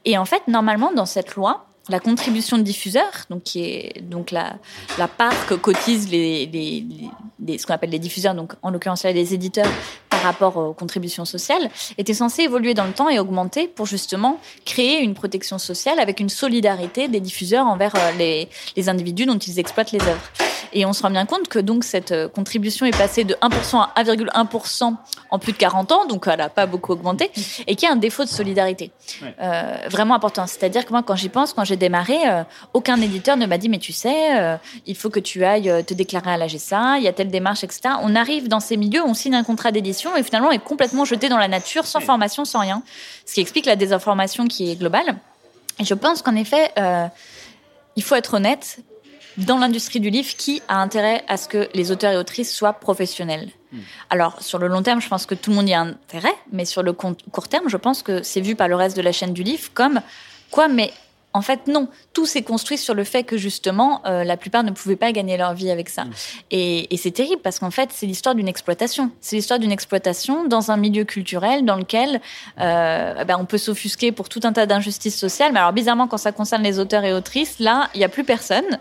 Et 0.05 0.19
en 0.19 0.25
fait 0.25 0.43
normalement 0.49 0.93
dans 0.93 1.07
cette 1.07 1.37
loi 1.37 1.68
la 1.89 2.01
contribution 2.01 2.59
de 2.59 2.63
diffuseur, 2.63 3.11
donc 3.31 3.43
qui 3.43 3.65
est 3.65 4.03
donc 4.03 4.31
la, 4.31 4.57
la 4.99 5.09
part 5.09 5.47
que 5.47 5.55
cotisent 5.55 6.11
les, 6.11 6.47
les, 6.47 6.85
les 7.45 7.59
ce 7.59 7.67
qu'on 7.67 7.75
appelle 7.75 7.91
les 7.91 7.99
diffuseurs, 7.99 8.35
donc 8.35 8.53
en 8.63 8.71
l'occurrence 8.71 9.05
là 9.05 9.13
les 9.13 9.35
éditeurs 9.35 9.71
par 10.11 10.23
rapport 10.23 10.57
aux 10.57 10.73
contributions 10.73 11.25
sociales, 11.25 11.71
était 11.97 12.15
censée 12.15 12.43
évoluer 12.43 12.75
dans 12.75 12.87
le 12.87 12.93
temps 12.93 13.09
et 13.09 13.19
augmenter 13.19 13.69
pour 13.69 13.87
justement 13.87 14.41
créer 14.65 15.01
une 15.01 15.15
protection 15.15 15.59
sociale 15.59 16.01
avec 16.01 16.21
une 16.21 16.29
solidarité 16.29 17.09
des 17.09 17.21
diffuseurs 17.21 17.67
envers 17.67 17.95
euh, 17.95 18.13
les, 18.19 18.49
les 18.77 18.89
individus 18.89 19.27
dont 19.27 19.39
ils 19.39 19.59
exploitent 19.59 19.93
les 19.93 20.03
œuvres. 20.03 20.48
Et 20.73 20.87
on 20.87 20.93
se 20.93 21.03
rend 21.03 21.11
bien 21.11 21.27
compte 21.27 21.49
que 21.49 21.59
donc 21.59 21.85
cette 21.85 22.13
euh, 22.13 22.29
contribution 22.29 22.87
est 22.87 22.97
passée 22.97 23.25
de 23.25 23.35
1% 23.35 23.87
à 23.95 24.03
1,1% 24.03 24.97
en 25.31 25.39
plus 25.39 25.53
de 25.53 25.59
40 25.59 25.93
ans, 25.93 26.07
donc 26.07 26.27
elle 26.27 26.39
n'a 26.39 26.49
pas 26.49 26.67
beaucoup 26.67 26.93
augmenté, 26.93 27.31
et 27.67 27.75
qu'il 27.75 27.89
y 27.89 27.91
a 27.91 27.95
un 27.95 27.97
défaut 27.97 28.25
de 28.25 28.29
solidarité 28.29 28.91
euh, 29.41 29.77
vraiment 29.91 30.15
important. 30.15 30.47
C'est-à-dire 30.47 30.85
que 30.85 30.91
moi, 30.91 31.03
quand 31.03 31.17
j'y 31.17 31.29
pense, 31.29 31.53
quand 31.53 31.65
j'ai 31.65 31.77
démarré, 31.77 32.17
euh, 32.27 32.45
aucun 32.73 33.01
éditeur 33.01 33.37
ne 33.37 33.47
m'a 33.47 33.59
dit 33.59 33.69
mais 33.69 33.79
tu 33.79 33.93
sais, 33.93 34.39
euh, 34.39 34.57
il 34.87 34.97
faut 34.97 35.11
que 35.11 35.21
tu 35.21 35.45
ailles 35.45 35.85
te 35.87 35.95
déclarer 35.95 36.33
à 36.33 36.37
la 36.37 36.47
GSA, 36.47 36.99
il 36.99 37.05
y 37.05 37.09
a 37.09 37.13
telle 37.13 37.31
démarche, 37.31 37.65
etc. 37.65 37.95
On 38.03 38.15
arrive 38.15 38.49
dans 38.49 38.61
ces 38.61 38.77
milieux, 38.77 39.03
on 39.05 39.15
signe 39.15 39.35
un 39.35 39.45
contrat 39.45 39.73
d'édition 39.73 40.17
et 40.17 40.23
finalement 40.23 40.49
on 40.49 40.53
est 40.53 40.59
complètement 40.59 41.05
jeté 41.05 41.29
dans 41.29 41.39
la 41.39 41.49
nature, 41.49 41.87
sans 41.87 42.01
formation, 42.01 42.45
sans 42.45 42.61
rien, 42.61 42.83
ce 43.27 43.35
qui 43.35 43.41
explique 43.41 43.67
la 43.67 43.77
désinformation 43.77 44.47
qui 44.47 44.71
est 44.71 44.77
globale. 44.77 45.17
Et 45.81 45.85
je 45.85 45.95
pense 45.95 46.23
qu'en 46.23 46.35
effet, 46.35 46.73
il 47.97 48.03
faut 48.03 48.15
être 48.15 48.35
honnête, 48.35 48.79
dans 49.39 49.59
l'industrie 49.59 50.01
du 50.01 50.11
livre 50.11 50.35
qui 50.37 50.63
a 50.69 50.81
intérêt 50.81 51.25
à 51.29 51.37
ce 51.37 51.49
que 51.49 51.69
les 51.75 51.91
auteurs 51.91 52.13
et 52.13 52.17
autrices 52.17 52.55
soient 52.55 52.73
professionnels. 52.75 53.49
Hmm. 53.73 53.79
Alors, 54.11 54.43
sur 54.43 54.59
le 54.59 54.67
long 54.67 54.83
terme, 54.83 55.01
je 55.01 55.09
pense 55.09 55.27
que 55.27 55.35
tout 55.35 55.51
le 55.51 55.57
monde 55.57 55.69
y 55.69 55.75
a 55.75 55.81
intérêt, 55.81 56.35
mais 56.53 56.65
sur 56.65 56.83
le 56.83 56.93
court 56.93 57.49
terme, 57.49 57.69
je 57.69 57.77
pense 57.77 58.03
que 58.03 58.23
c'est 58.23 58.41
vu 58.41 58.57
par 58.57 58.69
le 58.69 58.75
reste 58.75 58.97
de 58.97 59.03
la 59.03 59.13
chaîne 59.13 59.33
du 59.33 59.43
livre 59.43 59.71
comme 59.75 60.01
quoi, 60.51 60.69
mais 60.69 60.93
en 61.35 61.43
fait, 61.43 61.67
non. 61.67 61.89
Tout 62.15 62.25
s'est 62.25 62.43
construit 62.43 62.79
sur 62.79 62.95
le 62.95 63.05
fait 63.05 63.23
que 63.23 63.37
justement, 63.37 64.01
euh, 64.07 64.25
la 64.25 64.39
plupart 64.39 64.65
ne 64.65 64.71
pouvaient 64.71 64.97
pas 64.97 65.13
gagner 65.13 65.37
leur 65.37 65.53
vie 65.53 65.71
avec 65.71 65.91
ça. 65.91 66.05
Mmh. 66.05 66.13
Et, 66.51 66.95
et 66.95 66.97
c'est 66.97 67.11
terrible 67.11 67.43
parce 67.43 67.59
qu'en 67.59 67.71
fait, 67.71 67.91
c'est 67.93 68.07
l'histoire 68.07 68.35
d'une 68.35 68.49
exploitation. 68.49 69.11
C'est 69.21 69.37
l'histoire 69.37 69.59
d'une 69.59 69.71
exploitation 69.71 70.47
dans 70.47 70.71
un 70.71 70.79
milieu 70.79 71.05
culturel 71.05 71.67
dans 71.67 71.77
lequel 71.77 72.21
euh, 72.61 73.25
ben, 73.25 73.37
on 73.39 73.45
peut 73.45 73.59
s'offusquer 73.59 74.11
pour 74.11 74.31
tout 74.31 74.41
un 74.45 74.55
tas 74.55 74.65
d'injustices 74.65 75.19
sociales. 75.19 75.53
Mais 75.53 75.61
alors, 75.61 75.75
bizarrement, 75.75 76.09
quand 76.09 76.17
ça 76.17 76.33
concerne 76.33 76.63
les 76.63 76.79
auteurs 76.79 77.05
et 77.05 77.13
autrices, 77.13 77.59
là, 77.59 77.91
il 77.95 77.99
n'y 77.99 78.05
a 78.05 78.09
plus 78.09 78.25
personne. 78.25 78.79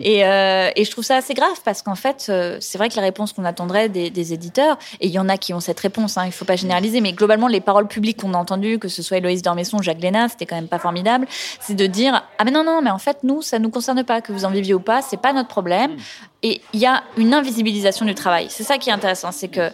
Et, 0.00 0.24
euh, 0.24 0.70
et, 0.74 0.84
je 0.84 0.90
trouve 0.90 1.04
ça 1.04 1.16
assez 1.16 1.34
grave 1.34 1.60
parce 1.64 1.82
qu'en 1.82 1.94
fait, 1.94 2.32
c'est 2.60 2.78
vrai 2.78 2.88
que 2.88 2.96
la 2.96 3.02
réponse 3.02 3.34
qu'on 3.34 3.44
attendrait 3.44 3.90
des, 3.90 4.08
des, 4.10 4.32
éditeurs, 4.32 4.78
et 5.00 5.06
il 5.06 5.12
y 5.12 5.18
en 5.18 5.28
a 5.28 5.36
qui 5.36 5.52
ont 5.52 5.60
cette 5.60 5.78
réponse, 5.78 6.16
hein, 6.16 6.22
il 6.24 6.28
ne 6.28 6.32
faut 6.32 6.46
pas 6.46 6.56
généraliser, 6.56 7.02
mais 7.02 7.12
globalement, 7.12 7.46
les 7.46 7.60
paroles 7.60 7.88
publiques 7.88 8.22
qu'on 8.22 8.32
a 8.34 8.38
entendues, 8.38 8.78
que 8.78 8.88
ce 8.88 9.02
soit 9.02 9.18
Héloïse 9.18 9.42
Dormesson, 9.42 9.82
Jacques 9.82 10.00
Léna, 10.00 10.28
c'était 10.28 10.46
quand 10.46 10.56
même 10.56 10.68
pas 10.68 10.78
formidable, 10.78 11.26
c'est 11.60 11.74
de 11.74 11.86
dire 11.86 11.99
ah 12.08 12.44
mais 12.44 12.50
non 12.50 12.64
non 12.64 12.80
mais 12.82 12.90
en 12.90 12.98
fait 12.98 13.18
nous 13.22 13.42
ça 13.42 13.58
nous 13.58 13.70
concerne 13.70 14.02
pas 14.04 14.20
que 14.20 14.32
vous 14.32 14.44
en 14.44 14.50
viviez 14.50 14.74
ou 14.74 14.80
pas 14.80 15.02
c'est 15.02 15.16
pas 15.16 15.32
notre 15.32 15.48
problème. 15.48 15.92
Mm. 15.92 15.96
et 16.42 16.60
il 16.72 16.80
y 16.80 16.86
a 16.86 17.02
une 17.16 17.34
invisibilisation 17.34 18.06
du 18.06 18.14
travail. 18.14 18.46
C'est 18.50 18.64
ça 18.64 18.78
qui 18.78 18.90
est 18.90 18.92
intéressant 18.92 19.32
c'est 19.32 19.48
que 19.48 19.70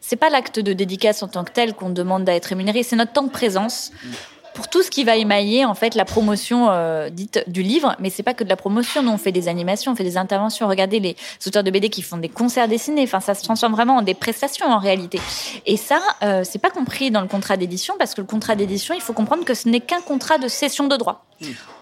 c'est 0.00 0.16
pas 0.16 0.30
l'acte 0.30 0.58
de 0.58 0.72
dédicace 0.72 1.22
en 1.22 1.28
tant 1.28 1.44
que 1.44 1.52
tel 1.52 1.74
qu'on 1.74 1.90
demande 1.90 2.24
d'être 2.24 2.46
rémunéré 2.46 2.82
c'est 2.82 2.96
notre 2.96 3.12
temps 3.12 3.24
de 3.24 3.30
présence. 3.30 3.92
Mm 4.04 4.08
pour 4.54 4.68
tout 4.68 4.82
ce 4.82 4.90
qui 4.90 5.04
va 5.04 5.16
émailler 5.16 5.64
en 5.64 5.74
fait 5.74 5.94
la 5.94 6.04
promotion 6.04 6.70
euh, 6.70 7.10
dite 7.10 7.44
du 7.46 7.62
livre, 7.62 7.96
mais 7.98 8.10
c'est 8.10 8.22
pas 8.22 8.34
que 8.34 8.44
de 8.44 8.48
la 8.48 8.56
promotion. 8.56 9.02
Nous 9.02 9.10
on 9.10 9.18
fait 9.18 9.32
des 9.32 9.48
animations, 9.48 9.92
on 9.92 9.94
fait 9.94 10.04
des 10.04 10.16
interventions. 10.16 10.68
Regardez 10.68 11.00
les 11.00 11.16
auteurs 11.46 11.64
de 11.64 11.70
BD 11.70 11.88
qui 11.88 12.02
font 12.02 12.18
des 12.18 12.28
concerts 12.28 12.68
dessinés. 12.68 13.02
Enfin, 13.04 13.20
ça 13.20 13.34
se 13.34 13.42
transforme 13.42 13.72
vraiment 13.72 13.96
en 13.96 14.02
des 14.02 14.14
prestations 14.14 14.66
en 14.66 14.78
réalité. 14.78 15.20
Et 15.66 15.76
ça, 15.76 16.00
euh, 16.22 16.42
c'est 16.44 16.58
pas 16.58 16.70
compris 16.70 17.10
dans 17.10 17.20
le 17.20 17.28
contrat 17.28 17.56
d'édition 17.56 17.94
parce 17.98 18.14
que 18.14 18.20
le 18.20 18.26
contrat 18.26 18.54
d'édition, 18.54 18.94
il 18.94 19.00
faut 19.00 19.12
comprendre 19.12 19.44
que 19.44 19.54
ce 19.54 19.68
n'est 19.68 19.80
qu'un 19.80 20.00
contrat 20.00 20.38
de 20.38 20.48
cession 20.48 20.86
de 20.88 20.96
droits. 20.96 21.24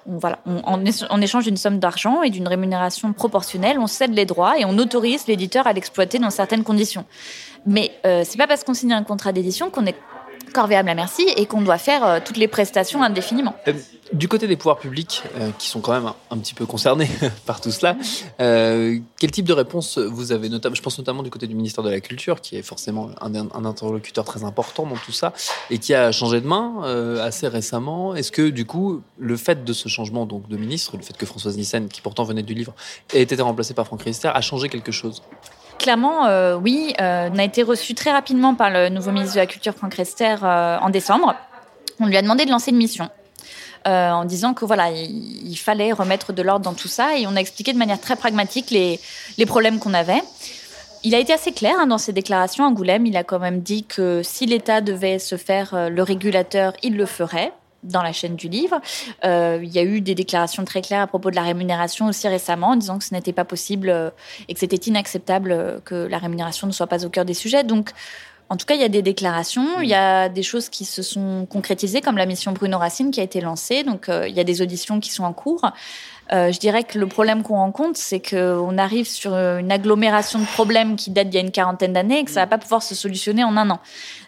On, 0.06 0.18
voilà, 0.18 0.38
on, 0.46 1.20
échange 1.20 1.44
d'une 1.44 1.58
somme 1.58 1.78
d'argent 1.78 2.22
et 2.22 2.30
d'une 2.30 2.48
rémunération 2.48 3.12
proportionnelle, 3.12 3.78
on 3.78 3.86
cède 3.86 4.14
les 4.14 4.24
droits 4.24 4.58
et 4.58 4.64
on 4.64 4.78
autorise 4.78 5.26
l'éditeur 5.26 5.66
à 5.66 5.74
l'exploiter 5.74 6.18
dans 6.18 6.30
certaines 6.30 6.64
conditions. 6.64 7.04
Mais 7.66 7.92
euh, 8.06 8.22
c'est 8.24 8.38
pas 8.38 8.46
parce 8.46 8.64
qu'on 8.64 8.72
signe 8.72 8.94
un 8.94 9.04
contrat 9.04 9.32
d'édition 9.32 9.68
qu'on 9.68 9.84
est 9.84 9.96
corvéable 10.52 10.88
à 10.88 10.94
merci 10.94 11.26
et 11.36 11.46
qu'on 11.46 11.62
doit 11.62 11.78
faire 11.78 12.04
euh, 12.04 12.18
toutes 12.24 12.36
les 12.36 12.48
prestations 12.48 13.02
indéfiniment. 13.02 13.54
Euh, 13.68 13.72
du 14.12 14.26
côté 14.28 14.48
des 14.48 14.56
pouvoirs 14.56 14.78
publics, 14.78 15.22
euh, 15.36 15.50
qui 15.58 15.68
sont 15.68 15.80
quand 15.80 15.92
même 15.92 16.10
un, 16.30 16.38
petit 16.38 16.54
peu 16.54 16.66
concernés 16.66 17.08
par 17.46 17.60
tout 17.60 17.70
cela, 17.70 17.96
quel 18.38 19.30
type 19.30 19.46
de 19.46 19.52
réponse 19.52 19.98
vous 19.98 20.32
avez 20.32 20.48
Je 20.50 20.82
pense 20.82 20.98
notamment 20.98 21.22
du 21.22 21.30
côté 21.30 21.46
du 21.46 21.54
ministère 21.54 21.84
de 21.84 21.90
la 21.90 22.00
Culture, 22.00 22.40
qui 22.40 22.56
est 22.56 22.62
forcément 22.62 23.10
un, 23.20 23.34
un 23.34 23.64
interlocuteur 23.64 24.24
très 24.24 24.42
important 24.44 24.84
dans 24.86 24.96
tout 24.96 25.12
ça, 25.12 25.32
et 25.70 25.78
qui 25.78 25.94
a 25.94 26.10
changé 26.10 26.40
de 26.40 26.46
main 26.46 26.82
assez 27.22 27.46
récemment. 27.46 28.16
Est-ce 28.16 28.32
que 28.32 28.50
du 28.50 28.64
coup, 28.64 29.02
le 29.18 29.36
fait 29.36 29.64
de 29.64 29.72
ce 29.72 29.88
changement 29.88 30.26
donc 30.26 30.48
de 30.48 30.56
ministre, 30.56 30.96
le 30.96 31.02
fait 31.02 31.16
que 31.16 31.26
Françoise 31.26 31.56
Nissen, 31.56 31.88
qui 31.88 32.00
pourtant 32.00 32.24
venait 32.24 32.42
du 32.42 32.54
livre, 32.54 32.74
ait 33.14 33.22
été 33.22 33.40
remplacée 33.40 33.74
par 33.74 33.86
Franck 33.86 34.02
Riester, 34.02 34.28
a 34.28 34.40
changé 34.40 34.68
quelque 34.68 34.90
chose? 34.90 35.22
Clairement, 35.80 36.26
euh, 36.26 36.56
oui, 36.56 36.94
euh, 37.00 37.30
a 37.36 37.42
été 37.42 37.62
reçu 37.62 37.94
très 37.94 38.12
rapidement 38.12 38.54
par 38.54 38.70
le 38.70 38.90
nouveau 38.90 39.10
ministre 39.10 39.34
de 39.34 39.40
la 39.40 39.46
Culture, 39.46 39.74
Franck 39.74 39.94
Rester, 39.94 40.36
euh, 40.42 40.78
en 40.78 40.90
décembre. 40.90 41.34
On 41.98 42.06
lui 42.06 42.16
a 42.16 42.22
demandé 42.22 42.44
de 42.44 42.50
lancer 42.50 42.70
une 42.70 42.76
mission. 42.76 43.08
En 43.86 44.26
disant 44.26 44.52
que 44.52 44.66
voilà, 44.66 44.90
il, 44.90 45.56
fallait 45.56 45.92
remettre 45.92 46.34
de 46.34 46.42
l'ordre 46.42 46.66
dans 46.66 46.74
tout 46.74 46.86
ça, 46.86 47.16
et 47.16 47.26
on 47.26 47.34
a 47.34 47.40
expliqué 47.40 47.72
de 47.72 47.78
manière 47.78 47.98
très 47.98 48.14
pragmatique 48.14 48.70
les, 48.70 49.00
les 49.38 49.46
problèmes 49.46 49.78
qu'on 49.78 49.94
avait. 49.94 50.22
Il 51.02 51.14
a 51.14 51.18
été 51.18 51.32
assez 51.32 51.50
clair 51.50 51.74
hein, 51.78 51.86
dans 51.86 51.96
ses 51.96 52.12
déclarations. 52.12 52.64
Angoulême, 52.64 53.06
il 53.06 53.16
a 53.16 53.24
quand 53.24 53.38
même 53.38 53.60
dit 53.60 53.84
que 53.84 54.20
si 54.22 54.44
l'État 54.44 54.82
devait 54.82 55.18
se 55.18 55.36
faire 55.36 55.88
le 55.88 56.02
régulateur, 56.02 56.74
il 56.82 56.94
le 56.94 57.06
ferait 57.06 57.52
dans 57.82 58.02
la 58.02 58.12
chaîne 58.12 58.36
du 58.36 58.48
livre. 58.48 58.80
Euh, 59.24 59.60
il 59.62 59.70
y 59.70 59.78
a 59.78 59.82
eu 59.82 60.00
des 60.00 60.14
déclarations 60.14 60.64
très 60.64 60.82
claires 60.82 61.02
à 61.02 61.06
propos 61.06 61.30
de 61.30 61.36
la 61.36 61.42
rémunération 61.42 62.06
aussi 62.06 62.28
récemment, 62.28 62.68
en 62.68 62.76
disant 62.76 62.98
que 62.98 63.04
ce 63.04 63.14
n'était 63.14 63.32
pas 63.32 63.44
possible 63.44 63.88
euh, 63.88 64.10
et 64.48 64.54
que 64.54 64.60
c'était 64.60 64.76
inacceptable 64.76 65.52
euh, 65.52 65.80
que 65.84 65.94
la 65.94 66.18
rémunération 66.18 66.66
ne 66.66 66.72
soit 66.72 66.86
pas 66.86 67.04
au 67.04 67.08
cœur 67.08 67.24
des 67.24 67.34
sujets. 67.34 67.64
Donc, 67.64 67.90
en 68.48 68.56
tout 68.56 68.66
cas, 68.66 68.74
il 68.74 68.80
y 68.80 68.84
a 68.84 68.88
des 68.88 69.02
déclarations, 69.02 69.80
il 69.80 69.88
y 69.88 69.94
a 69.94 70.28
des 70.28 70.42
choses 70.42 70.68
qui 70.68 70.84
se 70.84 71.02
sont 71.02 71.46
concrétisées, 71.48 72.00
comme 72.00 72.16
la 72.16 72.26
mission 72.26 72.50
Bruno 72.50 72.78
Racine 72.78 73.12
qui 73.12 73.20
a 73.20 73.22
été 73.22 73.40
lancée. 73.40 73.84
Donc, 73.84 74.08
il 74.08 74.34
y 74.34 74.40
a 74.40 74.44
des 74.44 74.60
auditions 74.60 74.98
qui 74.98 75.12
sont 75.12 75.22
en 75.22 75.32
cours. 75.32 75.70
Euh, 76.32 76.52
je 76.52 76.60
dirais 76.60 76.84
que 76.84 76.98
le 76.98 77.06
problème 77.06 77.42
qu'on 77.42 77.56
rencontre, 77.56 77.98
c'est 77.98 78.20
qu'on 78.20 78.78
arrive 78.78 79.06
sur 79.06 79.34
une 79.34 79.72
agglomération 79.72 80.38
de 80.38 80.44
problèmes 80.44 80.94
qui 80.94 81.10
datent 81.10 81.28
d'il 81.28 81.36
y 81.36 81.40
a 81.40 81.44
une 81.44 81.50
quarantaine 81.50 81.92
d'années 81.92 82.20
et 82.20 82.24
que 82.24 82.30
ça 82.30 82.40
va 82.40 82.46
pas 82.46 82.58
pouvoir 82.58 82.82
se 82.82 82.94
solutionner 82.94 83.42
en 83.42 83.56
un 83.56 83.68
an. 83.70 83.80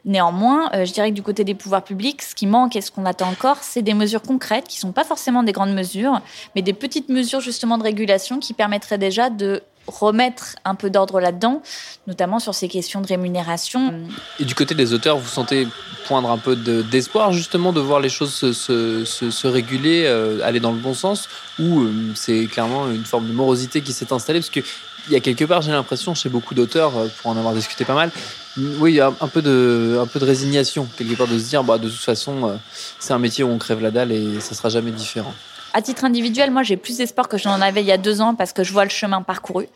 Néanmoins, 0.04 0.68
euh, 0.74 0.84
je 0.84 0.92
dirais 0.92 1.10
que 1.10 1.14
du 1.14 1.22
côté 1.22 1.44
des 1.44 1.54
pouvoirs 1.54 1.84
publics, 1.84 2.22
ce 2.22 2.34
qui 2.34 2.46
manque 2.46 2.74
et 2.74 2.80
ce 2.80 2.90
qu'on 2.90 3.06
attend 3.06 3.28
encore, 3.28 3.58
c'est 3.62 3.82
des 3.82 3.94
mesures 3.94 4.22
concrètes 4.22 4.66
qui 4.66 4.78
sont 4.78 4.90
pas 4.90 5.04
forcément 5.04 5.44
des 5.44 5.52
grandes 5.52 5.74
mesures, 5.74 6.20
mais 6.56 6.62
des 6.62 6.72
petites 6.72 7.08
mesures 7.08 7.40
justement 7.40 7.78
de 7.78 7.84
régulation 7.84 8.40
qui 8.40 8.52
permettraient 8.52 8.98
déjà 8.98 9.30
de 9.30 9.62
remettre 9.86 10.56
un 10.64 10.74
peu 10.74 10.90
d'ordre 10.90 11.20
là-dedans, 11.20 11.62
notamment 12.06 12.38
sur 12.38 12.54
ces 12.54 12.68
questions 12.68 13.00
de 13.00 13.06
rémunération. 13.06 13.94
Et 14.38 14.44
du 14.44 14.54
côté 14.54 14.74
des 14.74 14.92
auteurs, 14.92 15.18
vous 15.18 15.28
sentez 15.28 15.66
poindre 16.06 16.30
un 16.30 16.38
peu 16.38 16.56
d'espoir 16.56 17.32
justement 17.32 17.72
de 17.72 17.80
voir 17.80 18.00
les 18.00 18.08
choses 18.08 18.32
se, 18.34 19.46
réguler, 19.46 20.04
euh, 20.06 20.40
aller 20.42 20.60
dans 20.60 20.72
le 20.72 20.78
bon 20.78 20.94
sens, 20.94 21.28
ou 21.58 21.80
euh, 21.80 22.12
c'est 22.14 22.46
clairement 22.46 22.90
une 22.90 23.04
forme 23.04 23.26
de 23.26 23.32
morosité 23.32 23.82
qui 23.82 23.92
s'est 23.92 24.12
installée? 24.12 24.40
Parce 24.40 24.50
qu'il 24.50 24.64
y 25.10 25.16
a 25.16 25.20
quelque 25.20 25.44
part, 25.44 25.62
j'ai 25.62 25.72
l'impression, 25.72 26.14
chez 26.14 26.28
beaucoup 26.28 26.54
d'auteurs, 26.54 26.96
euh, 26.96 27.08
pour 27.20 27.30
en 27.30 27.36
avoir 27.36 27.54
discuté 27.54 27.84
pas 27.84 27.94
mal, 27.94 28.10
oui, 28.56 28.92
il 28.92 28.96
y 28.96 29.00
a 29.00 29.12
un 29.20 29.28
peu 29.28 29.42
de, 29.42 29.98
un 30.00 30.06
peu 30.06 30.18
de 30.20 30.26
résignation, 30.26 30.86
quelque 30.96 31.14
part, 31.14 31.26
de 31.26 31.38
se 31.38 31.48
dire, 31.48 31.64
bah, 31.64 31.78
de 31.78 31.88
toute 31.88 32.00
façon, 32.00 32.58
c'est 32.98 33.14
un 33.14 33.18
métier 33.18 33.42
où 33.42 33.48
on 33.48 33.58
crève 33.58 33.80
la 33.80 33.90
dalle 33.90 34.12
et 34.12 34.40
ça 34.40 34.54
sera 34.54 34.68
jamais 34.68 34.90
différent. 34.90 35.34
À 35.74 35.82
titre 35.82 36.04
individuel, 36.04 36.50
moi, 36.50 36.62
j'ai 36.62 36.76
plus 36.76 36.98
d'espoir 36.98 37.28
que 37.28 37.38
j'en 37.38 37.60
avais 37.60 37.80
il 37.80 37.86
y 37.86 37.92
a 37.92 37.98
deux 37.98 38.20
ans 38.20 38.34
parce 38.34 38.52
que 38.52 38.62
je 38.62 38.72
vois 38.72 38.84
le 38.84 38.90
chemin 38.90 39.22
parcouru. 39.22 39.66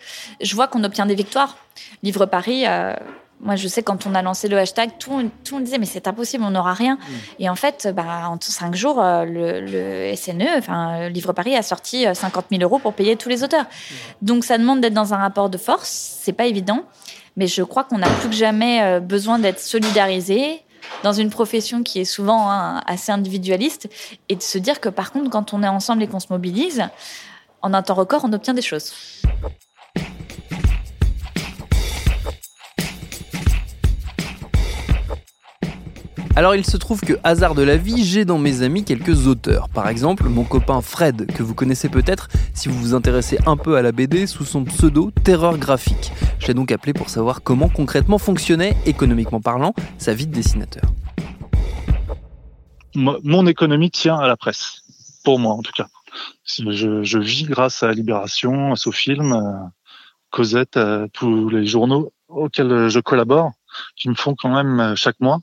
Je 0.40 0.54
vois 0.54 0.68
qu'on 0.68 0.84
obtient 0.84 1.06
des 1.06 1.14
victoires. 1.14 1.56
Livre 2.02 2.26
Paris, 2.26 2.64
euh, 2.66 2.94
moi, 3.40 3.56
je 3.56 3.66
sais 3.66 3.82
quand 3.82 4.06
on 4.06 4.14
a 4.14 4.20
lancé 4.20 4.48
le 4.48 4.58
hashtag, 4.58 4.90
tout, 4.98 5.10
tout 5.44 5.54
le 5.54 5.58
monde 5.58 5.64
disait 5.64 5.78
mais 5.78 5.86
c'est 5.86 6.06
impossible, 6.06 6.44
on 6.44 6.50
n'aura 6.50 6.74
rien. 6.74 6.96
Mm. 6.96 7.12
Et 7.40 7.48
en 7.48 7.54
fait, 7.54 7.88
bah, 7.94 8.28
en 8.28 8.38
cinq 8.40 8.74
jours, 8.74 9.02
euh, 9.02 9.24
le, 9.24 10.14
SNE, 10.14 10.58
enfin 10.58 11.08
Livre 11.08 11.32
Paris, 11.32 11.56
a 11.56 11.62
sorti 11.62 12.04
50 12.12 12.44
euh, 12.44 12.56
000 12.58 12.62
euros 12.62 12.78
pour 12.78 12.92
payer 12.92 13.16
tous 13.16 13.30
les 13.30 13.42
auteurs. 13.42 13.64
Donc, 14.20 14.44
ça 14.44 14.58
demande 14.58 14.80
d'être 14.80 14.94
dans 14.94 15.14
un 15.14 15.18
rapport 15.18 15.48
de 15.48 15.58
force. 15.58 16.18
C'est 16.22 16.34
pas 16.34 16.46
évident, 16.46 16.84
mais 17.36 17.46
je 17.46 17.62
crois 17.62 17.84
qu'on 17.84 18.02
a 18.02 18.08
plus 18.08 18.28
que 18.28 18.34
jamais 18.34 19.00
besoin 19.00 19.38
d'être 19.38 19.60
solidarisé, 19.60 20.62
dans 21.02 21.12
une 21.12 21.30
profession 21.30 21.82
qui 21.82 22.00
est 22.00 22.04
souvent 22.04 22.50
hein, 22.50 22.82
assez 22.86 23.12
individualiste, 23.12 23.88
et 24.28 24.36
de 24.36 24.42
se 24.42 24.58
dire 24.58 24.80
que 24.80 24.88
par 24.88 25.12
contre, 25.12 25.30
quand 25.30 25.52
on 25.52 25.62
est 25.62 25.68
ensemble 25.68 26.02
et 26.02 26.06
qu'on 26.06 26.20
se 26.20 26.28
mobilise, 26.30 26.84
en 27.62 27.74
un 27.74 27.82
temps 27.82 27.94
record, 27.94 28.22
on 28.24 28.32
obtient 28.32 28.54
des 28.54 28.62
choses. 28.62 28.92
Alors 36.36 36.54
il 36.54 36.66
se 36.66 36.76
trouve 36.76 37.00
que 37.00 37.14
hasard 37.24 37.54
de 37.54 37.62
la 37.62 37.78
vie, 37.78 38.04
j'ai 38.04 38.26
dans 38.26 38.36
mes 38.36 38.60
amis 38.60 38.84
quelques 38.84 39.26
auteurs. 39.26 39.70
Par 39.70 39.88
exemple, 39.88 40.28
mon 40.28 40.44
copain 40.44 40.82
Fred, 40.82 41.32
que 41.32 41.42
vous 41.42 41.54
connaissez 41.54 41.88
peut-être 41.88 42.28
si 42.52 42.68
vous 42.68 42.78
vous 42.78 42.94
intéressez 42.94 43.38
un 43.46 43.56
peu 43.56 43.78
à 43.78 43.82
la 43.82 43.90
BD 43.90 44.26
sous 44.26 44.44
son 44.44 44.64
pseudo 44.64 45.10
Terreur 45.24 45.56
graphique. 45.56 46.12
Je 46.38 46.48
l'ai 46.48 46.52
donc 46.52 46.72
appelé 46.72 46.92
pour 46.92 47.08
savoir 47.08 47.42
comment 47.42 47.70
concrètement 47.70 48.18
fonctionnait, 48.18 48.76
économiquement 48.84 49.40
parlant, 49.40 49.72
sa 49.96 50.12
vie 50.12 50.26
de 50.26 50.34
dessinateur. 50.34 50.82
Mon 52.94 53.46
économie 53.46 53.90
tient 53.90 54.18
à 54.18 54.26
la 54.26 54.36
presse, 54.36 54.82
pour 55.24 55.38
moi 55.38 55.54
en 55.54 55.62
tout 55.62 55.72
cas. 55.72 55.86
Je, 56.44 57.18
vis 57.18 57.44
grâce 57.44 57.82
à 57.82 57.92
Libération, 57.92 58.72
à 58.72 58.76
Sofilm, 58.76 59.72
Cosette, 60.28 60.76
à 60.76 61.06
tous 61.14 61.48
les 61.48 61.64
journaux 61.64 62.12
auxquels 62.28 62.90
je 62.90 63.00
collabore, 63.00 63.52
qui 63.96 64.10
me 64.10 64.14
font 64.14 64.34
quand 64.34 64.54
même 64.54 64.94
chaque 64.96 65.18
mois 65.20 65.40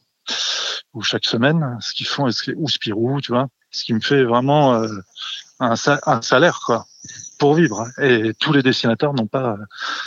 ou 0.93 1.01
chaque 1.01 1.25
semaine, 1.25 1.77
ce 1.79 1.93
qu'ils 1.93 2.07
font, 2.07 2.29
ou 2.55 2.69
Spirou, 2.69 3.21
tu 3.21 3.31
vois, 3.31 3.47
ce 3.71 3.83
qui 3.83 3.93
me 3.93 3.99
fait 3.99 4.23
vraiment 4.23 4.75
euh, 4.75 4.87
un, 5.59 5.75
salaire, 6.21 6.59
quoi, 6.65 6.85
pour 7.39 7.55
vivre. 7.55 7.87
Et 7.99 8.33
tous 8.39 8.53
les 8.53 8.63
dessinateurs 8.63 9.13
n'ont 9.13 9.27
pas 9.27 9.57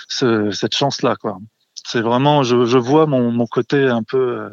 ce, 0.09 0.51
cette 0.53 0.75
chance-là, 0.75 1.17
quoi. 1.17 1.39
C'est 1.89 2.01
vraiment, 2.01 2.43
je, 2.43 2.65
je 2.65 2.79
vois 2.79 3.07
mon, 3.07 3.31
mon, 3.31 3.47
côté 3.47 3.87
un 3.87 4.03
peu 4.03 4.39
euh, 4.39 4.51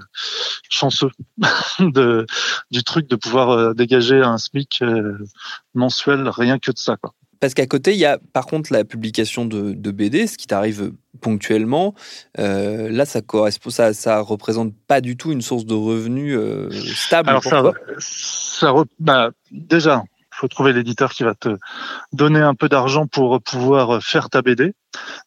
chanceux 0.70 1.10
de, 1.80 2.28
du 2.70 2.84
truc 2.84 3.08
de 3.08 3.16
pouvoir 3.16 3.50
euh, 3.50 3.74
dégager 3.74 4.22
un 4.22 4.38
SMIC 4.38 4.84
mensuel 5.74 6.30
rien 6.30 6.60
que 6.60 6.72
de 6.72 6.78
ça, 6.78 6.98
quoi. 6.98 7.14
Parce 7.44 7.56
qu'à 7.56 7.68
côté, 7.68 7.92
il 7.92 7.98
y 7.98 8.06
a 8.06 8.20
par 8.32 8.46
contre 8.46 8.72
la 8.72 8.86
publication 8.86 9.44
de, 9.44 9.92
BD, 9.92 10.28
ce 10.28 10.38
qui 10.38 10.48
t'arrive 10.48 10.94
ponctuellement. 11.20 11.94
Euh, 12.40 12.88
là, 12.90 13.04
ça 13.04 13.20
correspond, 13.20 13.70
ça, 13.70 13.94
ça 13.94 14.22
représente 14.22 14.74
pas 14.88 15.02
du 15.02 15.18
tout 15.18 15.34
une 15.34 15.42
source 15.42 15.66
de 15.66 15.74
revenus 15.74 16.38
euh, 16.38 16.70
stable. 16.96 17.28
Alors 17.28 17.44
ça, 17.44 17.62
ça 18.00 18.74
bah, 18.98 19.32
déjà, 19.52 20.06
il 20.08 20.36
faut 20.38 20.48
trouver 20.48 20.72
l'éditeur 20.72 21.12
qui 21.12 21.24
va 21.24 21.36
te 21.36 21.58
donner 22.14 22.40
un 22.40 22.56
peu 22.56 22.70
d'argent 22.70 23.08
pour 23.08 23.42
pouvoir 23.42 24.02
faire 24.02 24.30
ta 24.30 24.42
BD. 24.42 24.74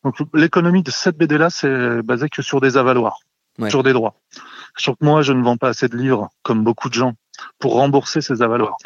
Donc 0.02 0.14
l'économie 0.32 0.82
de 0.82 0.90
cette 0.90 1.18
BD 1.18 1.36
là, 1.36 1.50
c'est 1.50 2.00
basé 2.00 2.30
que 2.30 2.40
sur 2.40 2.62
des 2.62 2.78
avaloirs, 2.78 3.18
sur 3.68 3.82
des 3.82 3.92
droits. 3.92 4.14
Sauf 4.78 4.96
que 4.98 5.04
moi, 5.04 5.20
je 5.20 5.34
ne 5.34 5.42
vends 5.42 5.58
pas 5.58 5.68
assez 5.68 5.86
de 5.86 5.98
livres, 5.98 6.30
comme 6.42 6.64
beaucoup 6.64 6.88
de 6.88 6.94
gens, 6.94 7.12
pour 7.58 7.74
rembourser 7.74 8.22
ces 8.22 8.40
avaloirs. 8.40 8.78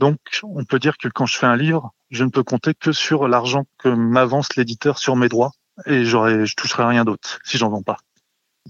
Donc, 0.00 0.18
on 0.42 0.64
peut 0.64 0.78
dire 0.78 0.96
que 0.96 1.08
quand 1.08 1.26
je 1.26 1.36
fais 1.36 1.46
un 1.46 1.56
livre, 1.56 1.92
je 2.10 2.24
ne 2.24 2.30
peux 2.30 2.42
compter 2.42 2.72
que 2.72 2.90
sur 2.90 3.28
l'argent 3.28 3.66
que 3.76 3.90
m'avance 3.90 4.56
l'éditeur 4.56 4.98
sur 4.98 5.14
mes 5.14 5.28
droits 5.28 5.52
et 5.84 6.06
j'aurais, 6.06 6.46
je 6.46 6.56
toucherai 6.56 6.84
rien 6.84 7.04
d'autre 7.04 7.38
si 7.44 7.58
j'en 7.58 7.68
vends 7.68 7.82
pas. 7.82 7.98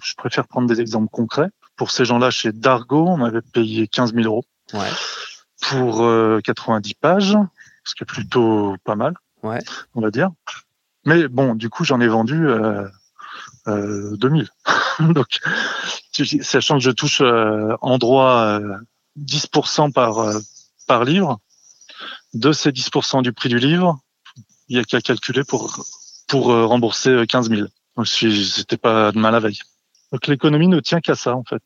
Je 0.03 0.15
préfère 0.15 0.49
prendre 0.49 0.67
des 0.67 0.81
exemples 0.81 1.09
concrets. 1.09 1.49
Pour 1.77 1.93
ces 1.93 2.05
gens-là, 2.05 2.33
chez 2.33 2.51
Dargo, 2.51 3.07
on 3.07 3.17
m'avait 3.17 3.43
payé 3.43 3.87
15 3.87 4.13
000 4.13 4.27
euros 4.27 4.45
ouais. 4.73 4.91
pour 5.61 6.05
90 6.43 6.91
euh, 6.91 6.95
pages, 7.01 7.37
ce 7.85 7.95
qui 7.95 8.03
est 8.03 8.07
plutôt 8.07 8.75
pas 8.83 8.97
mal, 8.97 9.15
ouais. 9.45 9.61
on 9.95 10.01
va 10.01 10.11
dire. 10.11 10.31
Mais 11.05 11.29
bon, 11.29 11.55
du 11.55 11.71
coup, 11.71 11.85
j'en 11.85 12.01
ai 12.01 12.09
vendu 12.09 12.49
euh, 12.49 12.89
euh, 13.69 14.17
2000. 14.17 14.49
Donc, 15.01 15.39
sachant 16.43 16.75
que 16.75 16.83
je 16.83 16.91
touche 16.91 17.21
euh, 17.21 17.77
en 17.83 17.99
droit 17.99 18.59
10% 19.17 19.93
par 19.93 20.41
par 20.91 21.05
livre. 21.05 21.39
De 22.35 22.51
ces 22.51 22.73
10% 22.73 23.23
du 23.23 23.33
prix 23.33 23.49
du 23.49 23.61
livre, 23.61 24.01
il 24.69 24.77
y 24.77 24.81
a 24.81 24.83
qu'à 24.83 25.01
calculer 25.01 25.45
pour, 25.45 25.87
pour 26.27 26.51
euh, 26.51 26.67
rembourser 26.67 27.27
15 27.29 27.49
euh, 27.49 27.57
000. 27.57 27.69
Donc, 27.97 28.09
c'était 28.09 28.77
pas 28.77 29.13
de 29.13 29.19
mal 29.21 29.37
à 29.37 29.39
veille. 29.39 29.61
Donc, 30.11 30.27
l'économie 30.27 30.67
ne 30.67 30.81
tient 30.81 31.01
qu'à 31.01 31.15
ça, 31.15 31.37
en 31.37 31.45
fait. 31.45 31.63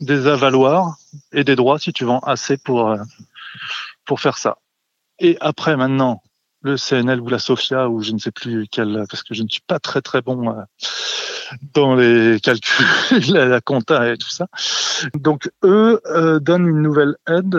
Des 0.00 0.26
avaloirs 0.26 0.96
et 1.30 1.44
des 1.44 1.54
droits 1.54 1.78
si 1.78 1.92
tu 1.92 2.04
vends 2.04 2.18
assez 2.18 2.56
pour, 2.56 2.88
euh, 2.88 2.96
pour 4.06 4.20
faire 4.20 4.38
ça. 4.38 4.58
Et 5.20 5.36
après, 5.40 5.76
maintenant, 5.76 6.20
le 6.64 6.76
CNL 6.76 7.20
ou 7.20 7.28
la 7.28 7.38
Sofia 7.38 7.88
ou 7.88 8.02
je 8.02 8.12
ne 8.12 8.18
sais 8.18 8.32
plus 8.32 8.66
quel, 8.70 9.04
parce 9.08 9.22
que 9.22 9.34
je 9.34 9.42
ne 9.42 9.48
suis 9.48 9.62
pas 9.66 9.78
très 9.78 10.00
très 10.00 10.22
bon 10.22 10.48
euh, 10.48 10.62
dans 11.74 11.94
les 11.94 12.40
calculs, 12.42 12.86
la, 13.32 13.60
compta 13.60 14.10
et 14.10 14.16
tout 14.16 14.30
ça. 14.30 14.48
Donc 15.14 15.50
eux 15.62 16.00
euh, 16.06 16.40
donnent 16.40 16.66
une 16.66 16.80
nouvelle 16.82 17.16
aide 17.28 17.56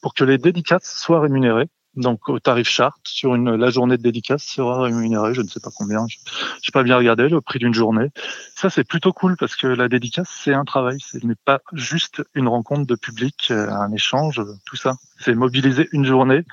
pour 0.00 0.14
que 0.14 0.24
les 0.24 0.38
dédicaces 0.38 1.00
soient 1.00 1.20
rémunérées. 1.20 1.68
Donc 1.96 2.28
au 2.28 2.38
tarif 2.38 2.68
charte 2.68 3.00
sur 3.04 3.34
une 3.34 3.56
la 3.56 3.68
journée 3.68 3.96
de 3.96 4.02
dédicace 4.02 4.44
sera 4.44 4.82
rémunérée, 4.82 5.34
je 5.34 5.42
ne 5.42 5.48
sais 5.48 5.60
pas 5.60 5.70
combien, 5.74 6.06
je 6.08 6.16
n'ai 6.16 6.72
pas 6.72 6.84
bien 6.84 6.96
regardé 6.96 7.28
le 7.28 7.40
prix 7.40 7.58
d'une 7.58 7.74
journée. 7.74 8.08
Ça 8.54 8.70
c'est 8.70 8.84
plutôt 8.84 9.12
cool 9.12 9.36
parce 9.36 9.54
que 9.54 9.66
la 9.66 9.88
dédicace 9.88 10.30
c'est 10.30 10.54
un 10.54 10.64
travail, 10.64 10.98
ce 11.00 11.18
n'est 11.26 11.34
pas 11.44 11.60
juste 11.72 12.22
une 12.34 12.48
rencontre 12.48 12.86
de 12.86 12.94
public, 12.94 13.48
euh, 13.50 13.68
un 13.68 13.92
échange, 13.92 14.40
tout 14.64 14.76
ça. 14.76 14.94
C'est 15.18 15.34
mobiliser 15.34 15.88
une 15.92 16.06
journée 16.06 16.44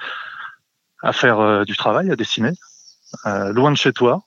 à 1.01 1.13
faire 1.13 1.39
euh, 1.39 1.63
du 1.63 1.75
travail, 1.75 2.11
à 2.11 2.15
dessiner, 2.15 2.51
euh, 3.25 3.51
loin 3.53 3.71
de 3.71 3.77
chez 3.77 3.93
toi. 3.93 4.23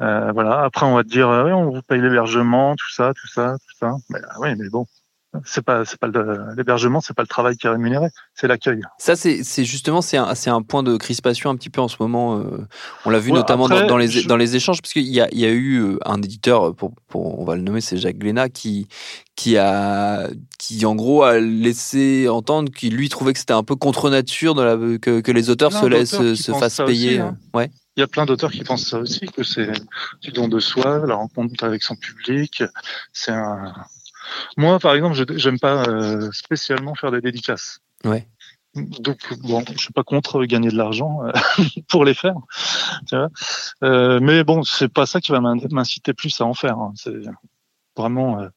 Euh, 0.00 0.32
voilà. 0.32 0.62
Après, 0.62 0.86
on 0.86 0.94
va 0.94 1.02
te 1.02 1.08
dire, 1.08 1.28
oui, 1.28 1.52
on 1.52 1.70
vous 1.70 1.82
paye 1.82 2.00
l'hébergement, 2.00 2.74
tout 2.76 2.90
ça, 2.90 3.12
tout 3.14 3.28
ça, 3.28 3.56
tout 3.58 3.76
ça. 3.78 3.92
Mais, 4.08 4.20
oui, 4.38 4.54
mais 4.56 4.68
bon, 4.70 4.86
c'est 5.44 5.62
pas 5.62 5.84
c'est 5.84 5.98
pas 5.98 6.08
l'hébergement 6.56 7.00
c'est 7.00 7.14
pas 7.14 7.22
le 7.22 7.28
travail 7.28 7.56
qui 7.56 7.66
est 7.66 7.70
rémunéré 7.70 8.08
c'est 8.34 8.48
l'accueil 8.48 8.80
ça 8.98 9.14
c'est 9.14 9.44
c'est 9.44 9.64
justement 9.64 10.02
c'est 10.02 10.16
un 10.16 10.34
c'est 10.34 10.50
un 10.50 10.62
point 10.62 10.82
de 10.82 10.96
crispation 10.96 11.50
un 11.50 11.56
petit 11.56 11.70
peu 11.70 11.80
en 11.80 11.88
ce 11.88 11.96
moment 12.00 12.38
euh, 12.38 12.66
on 13.04 13.10
l'a 13.10 13.20
vu 13.20 13.30
notamment 13.30 13.68
dans, 13.68 13.96
les 13.96 14.24
dans 14.24 14.36
les 14.36 14.56
échanges 14.56 14.82
parce 14.82 14.92
qu'il 14.92 15.06
y 15.06 15.20
a 15.20 15.28
il 15.30 15.38
y 15.38 15.44
a 15.44 15.50
eu 15.50 15.78
euh, 15.78 15.98
un 16.04 16.20
éditeur 16.20 16.74
pour, 16.74 16.92
pour 17.06 17.40
on 17.40 17.44
va 17.44 17.54
le 17.54 17.62
nommer 17.62 17.80
c'est 17.80 17.96
Jacques 17.96 18.18
Glénat 18.18 18.48
qui 18.48 18.88
qui 19.36 19.56
a 19.56 20.28
qui 20.58 20.84
en 20.84 20.96
gros 20.96 21.22
a 21.22 21.38
laissé 21.38 22.28
entendre 22.28 22.72
qu'il 22.72 22.96
lui 22.96 23.08
trouvait 23.08 23.32
que 23.32 23.38
c'était 23.38 23.52
un 23.52 23.62
peu 23.62 23.76
contre 23.76 24.10
nature 24.10 24.54
la 24.56 24.76
que, 24.98 25.20
que 25.20 25.32
les 25.32 25.48
auteurs 25.48 25.72
se 25.72 25.86
laissent 25.86 26.34
se 26.34 26.52
fassent 26.52 26.82
payer 26.84 27.20
hein. 27.20 27.36
ouais 27.54 27.70
il 27.96 28.00
y 28.00 28.04
a 28.04 28.06
plein 28.06 28.24
d'auteurs 28.24 28.52
qui 28.52 28.62
pensent 28.62 28.88
ça 28.88 28.98
aussi, 28.98 29.26
que 29.26 29.42
c'est 29.42 29.72
du 30.22 30.30
don 30.30 30.48
de 30.48 30.60
soi, 30.60 31.04
la 31.06 31.16
rencontre 31.16 31.64
avec 31.64 31.82
son 31.82 31.96
public. 31.96 32.62
C'est 33.12 33.32
un, 33.32 33.74
moi, 34.56 34.78
par 34.78 34.94
exemple, 34.94 35.14
je 35.14 35.24
j'aime 35.36 35.58
pas 35.58 35.84
euh, 35.84 36.30
spécialement 36.32 36.94
faire 36.94 37.10
des 37.10 37.20
dédicaces. 37.20 37.80
Ouais. 38.04 38.26
Donc 38.74 39.18
bon, 39.40 39.64
je 39.72 39.78
suis 39.78 39.92
pas 39.92 40.04
contre 40.04 40.44
gagner 40.44 40.68
de 40.68 40.76
l'argent 40.76 41.24
euh, 41.24 41.32
pour 41.88 42.04
les 42.04 42.14
faire, 42.14 42.36
tu 43.08 43.16
vois. 43.16 43.30
Euh, 43.82 44.20
mais 44.20 44.44
bon, 44.44 44.62
c'est 44.62 44.88
pas 44.88 45.06
ça 45.06 45.20
qui 45.20 45.32
va 45.32 45.40
m'inciter 45.40 46.14
plus 46.14 46.40
à 46.40 46.44
en 46.44 46.54
faire. 46.54 46.78
Hein. 46.78 46.92
C'est 46.94 47.12
vraiment 47.96 48.48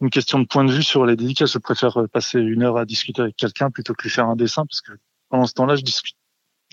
une 0.00 0.10
question 0.10 0.38
de 0.38 0.46
point 0.46 0.64
de 0.64 0.72
vue 0.72 0.82
sur 0.82 1.04
les 1.04 1.16
dédicaces. 1.16 1.52
Je 1.52 1.58
préfère 1.58 1.98
passer 2.10 2.40
une 2.40 2.62
heure 2.62 2.78
à 2.78 2.86
discuter 2.86 3.20
avec 3.20 3.36
quelqu'un 3.36 3.70
plutôt 3.70 3.92
que 3.94 4.02
lui 4.04 4.10
faire 4.10 4.26
un 4.26 4.36
dessin 4.36 4.64
parce 4.64 4.80
que 4.80 4.92
pendant 5.28 5.46
ce 5.46 5.52
temps-là, 5.54 5.76
je 5.76 5.82
discute. 5.82 6.16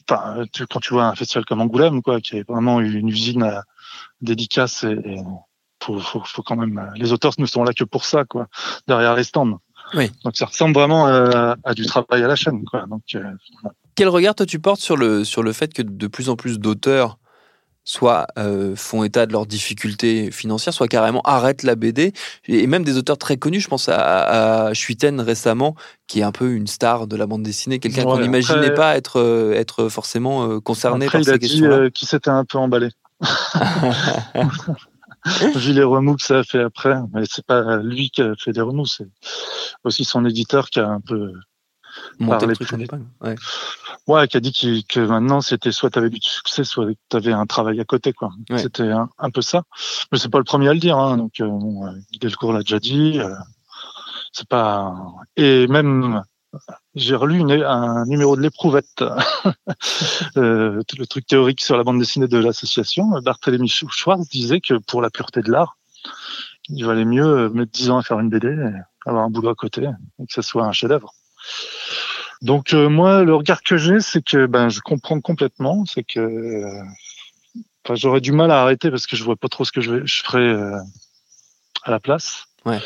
Enfin, 0.10 0.45
quand 0.71 0.80
tu 0.80 0.93
vois 0.93 1.06
un 1.06 1.15
festival 1.15 1.45
comme 1.45 1.62
Angoulême, 1.62 2.02
quoi, 2.02 2.19
qui 2.19 2.38
est 2.38 2.47
vraiment 2.47 2.80
une 2.80 3.10
usine 3.10 3.43
à 3.43 3.63
dédicaces 4.21 4.84
et 4.84 5.21
faut, 5.81 5.99
faut, 5.99 6.21
faut 6.25 6.41
quand 6.43 6.55
même. 6.55 6.77
Euh, 6.77 6.91
les 6.95 7.11
auteurs 7.13 7.33
ne 7.37 7.45
sont 7.45 7.63
là 7.63 7.73
que 7.73 7.83
pour 7.83 8.05
ça, 8.05 8.25
quoi, 8.25 8.47
derrière 8.87 9.15
les 9.15 9.23
stands. 9.23 9.59
Oui. 9.95 10.11
Donc 10.23 10.35
ça 10.35 10.45
ressemble 10.45 10.73
vraiment 10.73 11.07
à, 11.07 11.55
à 11.63 11.73
du 11.73 11.85
travail 11.85 12.23
à 12.23 12.27
la 12.27 12.35
chaîne, 12.35 12.63
quoi. 12.65 12.85
Donc. 12.87 13.01
Euh, 13.15 13.23
Quel 13.95 14.07
regard 14.09 14.35
toi 14.35 14.45
tu 14.45 14.59
portes 14.59 14.81
sur 14.81 14.97
le 14.97 15.23
sur 15.23 15.41
le 15.43 15.51
fait 15.53 15.73
que 15.73 15.81
de 15.81 16.07
plus 16.07 16.29
en 16.29 16.35
plus 16.35 16.59
d'auteurs 16.59 17.17
soit 17.85 18.27
euh, 18.37 18.75
font 18.75 19.03
état 19.03 19.25
de 19.25 19.31
leurs 19.31 19.47
difficultés 19.47 20.29
financières, 20.29 20.75
soit 20.75 20.87
carrément 20.87 21.21
arrêtent 21.23 21.63
la 21.63 21.73
BD. 21.75 22.13
Et 22.47 22.67
même 22.67 22.83
des 22.83 22.97
auteurs 22.97 23.17
très 23.17 23.37
connus, 23.37 23.61
je 23.61 23.67
pense 23.67 23.89
à, 23.89 24.67
à 24.67 24.73
Schuiten 24.75 25.19
récemment, 25.21 25.75
qui 26.05 26.19
est 26.19 26.23
un 26.23 26.31
peu 26.31 26.51
une 26.51 26.67
star 26.67 27.07
de 27.07 27.15
la 27.15 27.25
bande 27.25 27.41
dessinée, 27.41 27.79
quelqu'un 27.79 28.03
qu'on 28.03 28.19
n'imaginait 28.19 28.75
pas 28.75 28.95
être, 28.95 29.19
euh, 29.19 29.53
être 29.53 29.89
forcément 29.89 30.43
euh, 30.47 30.59
concerné 30.59 31.05
après, 31.07 31.17
par 31.19 31.21
il 31.21 31.29
a 31.29 31.33
ces 31.33 31.39
dit 31.39 31.47
questions-là. 31.47 31.75
euh, 31.77 31.89
qu'il 31.89 32.07
s'était 32.07 32.29
un 32.29 32.45
peu 32.45 32.59
emballé. 32.59 32.89
Vu 35.55 35.73
les 35.73 35.84
remous 35.84 36.15
que 36.15 36.23
ça 36.23 36.39
a 36.39 36.43
fait 36.43 36.62
après, 36.62 36.97
mais 37.13 37.23
c'est 37.29 37.45
pas 37.45 37.77
lui 37.77 38.10
qui 38.10 38.21
a 38.21 38.34
fait 38.36 38.51
des 38.51 38.62
remous, 38.62 38.86
c'est 38.86 39.10
aussi 39.84 40.05
son 40.05 40.25
éditeur 40.25 40.69
qui 40.69 40.79
a 40.79 40.88
un 40.88 41.01
peu 41.01 41.34
Monter 42.19 42.45
le 42.45 42.55
truc. 42.55 42.71
Ouais. 43.21 43.36
Ouais, 44.08 44.27
qui 44.27 44.38
a 44.38 44.39
dit 44.39 44.86
que 44.88 44.99
maintenant 44.99 45.41
c'était 45.41 45.71
soit 45.71 45.89
tu 45.89 45.99
avais 45.99 46.10
du 46.10 46.19
succès, 46.21 46.63
soit 46.63 46.88
tu 47.10 47.17
avais 47.17 47.32
un 47.32 47.45
travail 47.45 47.79
à 47.79 47.86
côté, 47.86 48.13
quoi. 48.13 48.29
Ouais. 48.49 48.58
C'était 48.58 48.89
un, 48.89 49.10
un 49.17 49.29
peu 49.29 49.41
ça. 49.41 49.63
Mais 50.12 50.17
c'est 50.17 50.29
pas 50.29 50.38
le 50.38 50.43
premier 50.43 50.69
à 50.69 50.73
le 50.73 50.79
dire, 50.79 50.97
hein. 50.97 51.17
Donc, 51.17 51.39
euh, 51.39 51.47
bon, 51.47 51.86
euh, 51.88 51.91
Delcourt 52.19 52.53
l'a 52.53 52.60
déjà 52.62 52.79
dit. 52.79 53.19
euh, 53.19 53.34
c'est 54.32 54.47
pas. 54.47 54.95
Et 55.38 55.67
même, 55.67 56.23
j'ai 56.95 57.15
relu 57.15 57.41
un 57.63 58.05
numéro 58.05 58.35
de 58.35 58.41
l'éprouvette, 58.41 59.01
euh, 60.38 60.81
le 60.97 61.05
truc 61.05 61.25
théorique 61.25 61.62
sur 61.62 61.77
la 61.77 61.83
bande 61.83 61.99
dessinée 61.99 62.27
de 62.27 62.38
l'association. 62.38 63.07
Barthélemy 63.21 63.69
Schwartz 63.69 64.27
disait 64.29 64.62
que 64.62 64.75
pour 64.75 65.01
la 65.01 65.09
pureté 65.09 65.41
de 65.41 65.51
l'art, 65.51 65.77
il 66.69 66.85
valait 66.85 67.05
mieux 67.05 67.49
mettre 67.49 67.71
10 67.71 67.91
ans 67.91 67.97
à 67.97 68.03
faire 68.03 68.19
une 68.19 68.29
BD, 68.29 68.47
et 68.47 69.09
avoir 69.09 69.25
un 69.25 69.29
boulot 69.29 69.49
à 69.49 69.55
côté, 69.55 69.83
et 69.83 70.25
que 70.25 70.33
ce 70.33 70.41
soit 70.41 70.65
un 70.65 70.71
chef-d'œuvre. 70.71 71.13
Donc 72.41 72.73
euh, 72.73 72.89
moi, 72.89 73.23
le 73.23 73.35
regard 73.35 73.63
que 73.63 73.77
j'ai, 73.77 73.99
c'est 73.99 74.23
que 74.23 74.45
ben 74.45 74.69
je 74.69 74.79
comprends 74.79 75.19
complètement, 75.19 75.85
c'est 75.85 76.03
que 76.03 76.19
euh, 76.19 76.83
j'aurais 77.95 78.21
du 78.21 78.31
mal 78.31 78.51
à 78.51 78.62
arrêter 78.62 78.89
parce 78.89 79.07
que 79.07 79.15
je 79.15 79.23
vois 79.23 79.35
pas 79.35 79.49
trop 79.49 79.65
ce 79.65 79.71
que 79.71 79.81
je, 79.81 79.91
vais, 79.91 80.07
je 80.07 80.23
ferais 80.23 80.55
à 81.83 81.91
la 81.91 81.99
place. 81.99 82.45
Ouais. 82.65 82.79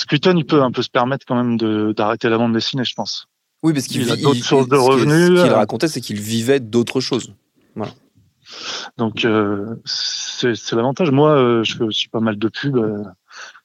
Squeaton, 0.00 0.36
il 0.36 0.46
peut 0.46 0.62
un 0.62 0.70
peu 0.70 0.82
se 0.82 0.88
permettre 0.88 1.26
quand 1.26 1.36
même 1.36 1.56
de 1.58 1.92
d'arrêter 1.92 2.28
la 2.30 2.38
bande 2.38 2.54
dessinée, 2.54 2.84
je 2.84 2.94
pense. 2.94 3.26
Oui, 3.62 3.74
parce 3.74 3.86
qu'il 3.86 4.00
Il 4.02 4.10
a 4.10 4.16
d'autres 4.16 4.36
il- 4.36 4.42
sources 4.42 4.68
de 4.68 4.76
revenus, 4.76 5.26
Ce 5.38 5.42
qu'il 5.44 5.52
euh. 5.52 5.56
racontait, 5.56 5.88
c'est 5.88 6.00
qu'il 6.00 6.20
vivait 6.20 6.58
d'autres 6.60 7.00
choses. 7.00 7.34
Donc 8.96 9.24
euh, 9.24 9.76
c'est 9.84 10.54
c'est 10.56 10.74
l'avantage. 10.74 11.10
Moi, 11.10 11.30
euh, 11.32 11.62
je 11.64 11.76
fais 11.76 11.84
aussi 11.84 12.08
pas 12.08 12.20
mal 12.20 12.38
de 12.38 12.48
pubs 12.48 13.04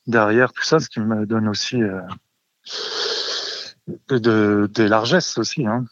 derrière 0.08 0.52
tout 0.52 0.64
ça, 0.64 0.80
ce 0.80 0.90
qui 0.90 1.00
me 1.00 1.26
donne 1.26 1.48
aussi 1.48 1.78
de, 4.10 4.70
des 4.74 4.88
largesses 4.88 5.38
aussi. 5.38 5.66
Hein. 5.66 5.86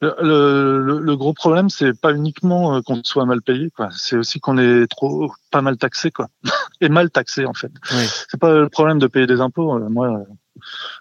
Le, 0.00 0.14
le, 0.20 0.98
le 0.98 1.16
gros 1.16 1.32
problème, 1.32 1.70
c'est 1.70 1.98
pas 1.98 2.12
uniquement 2.12 2.76
euh, 2.76 2.80
qu'on 2.82 3.02
soit 3.04 3.24
mal 3.24 3.40
payé, 3.40 3.70
quoi. 3.70 3.88
C'est 3.92 4.16
aussi 4.16 4.40
qu'on 4.40 4.58
est 4.58 4.86
trop 4.88 5.32
pas 5.50 5.62
mal 5.62 5.76
taxé, 5.76 6.10
quoi, 6.10 6.28
et 6.80 6.88
mal 6.88 7.10
taxé 7.10 7.46
en 7.46 7.54
fait. 7.54 7.70
Oui. 7.92 8.04
C'est 8.28 8.40
pas 8.40 8.52
le 8.52 8.68
problème 8.68 8.98
de 8.98 9.06
payer 9.06 9.26
des 9.26 9.40
impôts. 9.40 9.76
Euh, 9.76 9.88
Moi, 9.88 10.24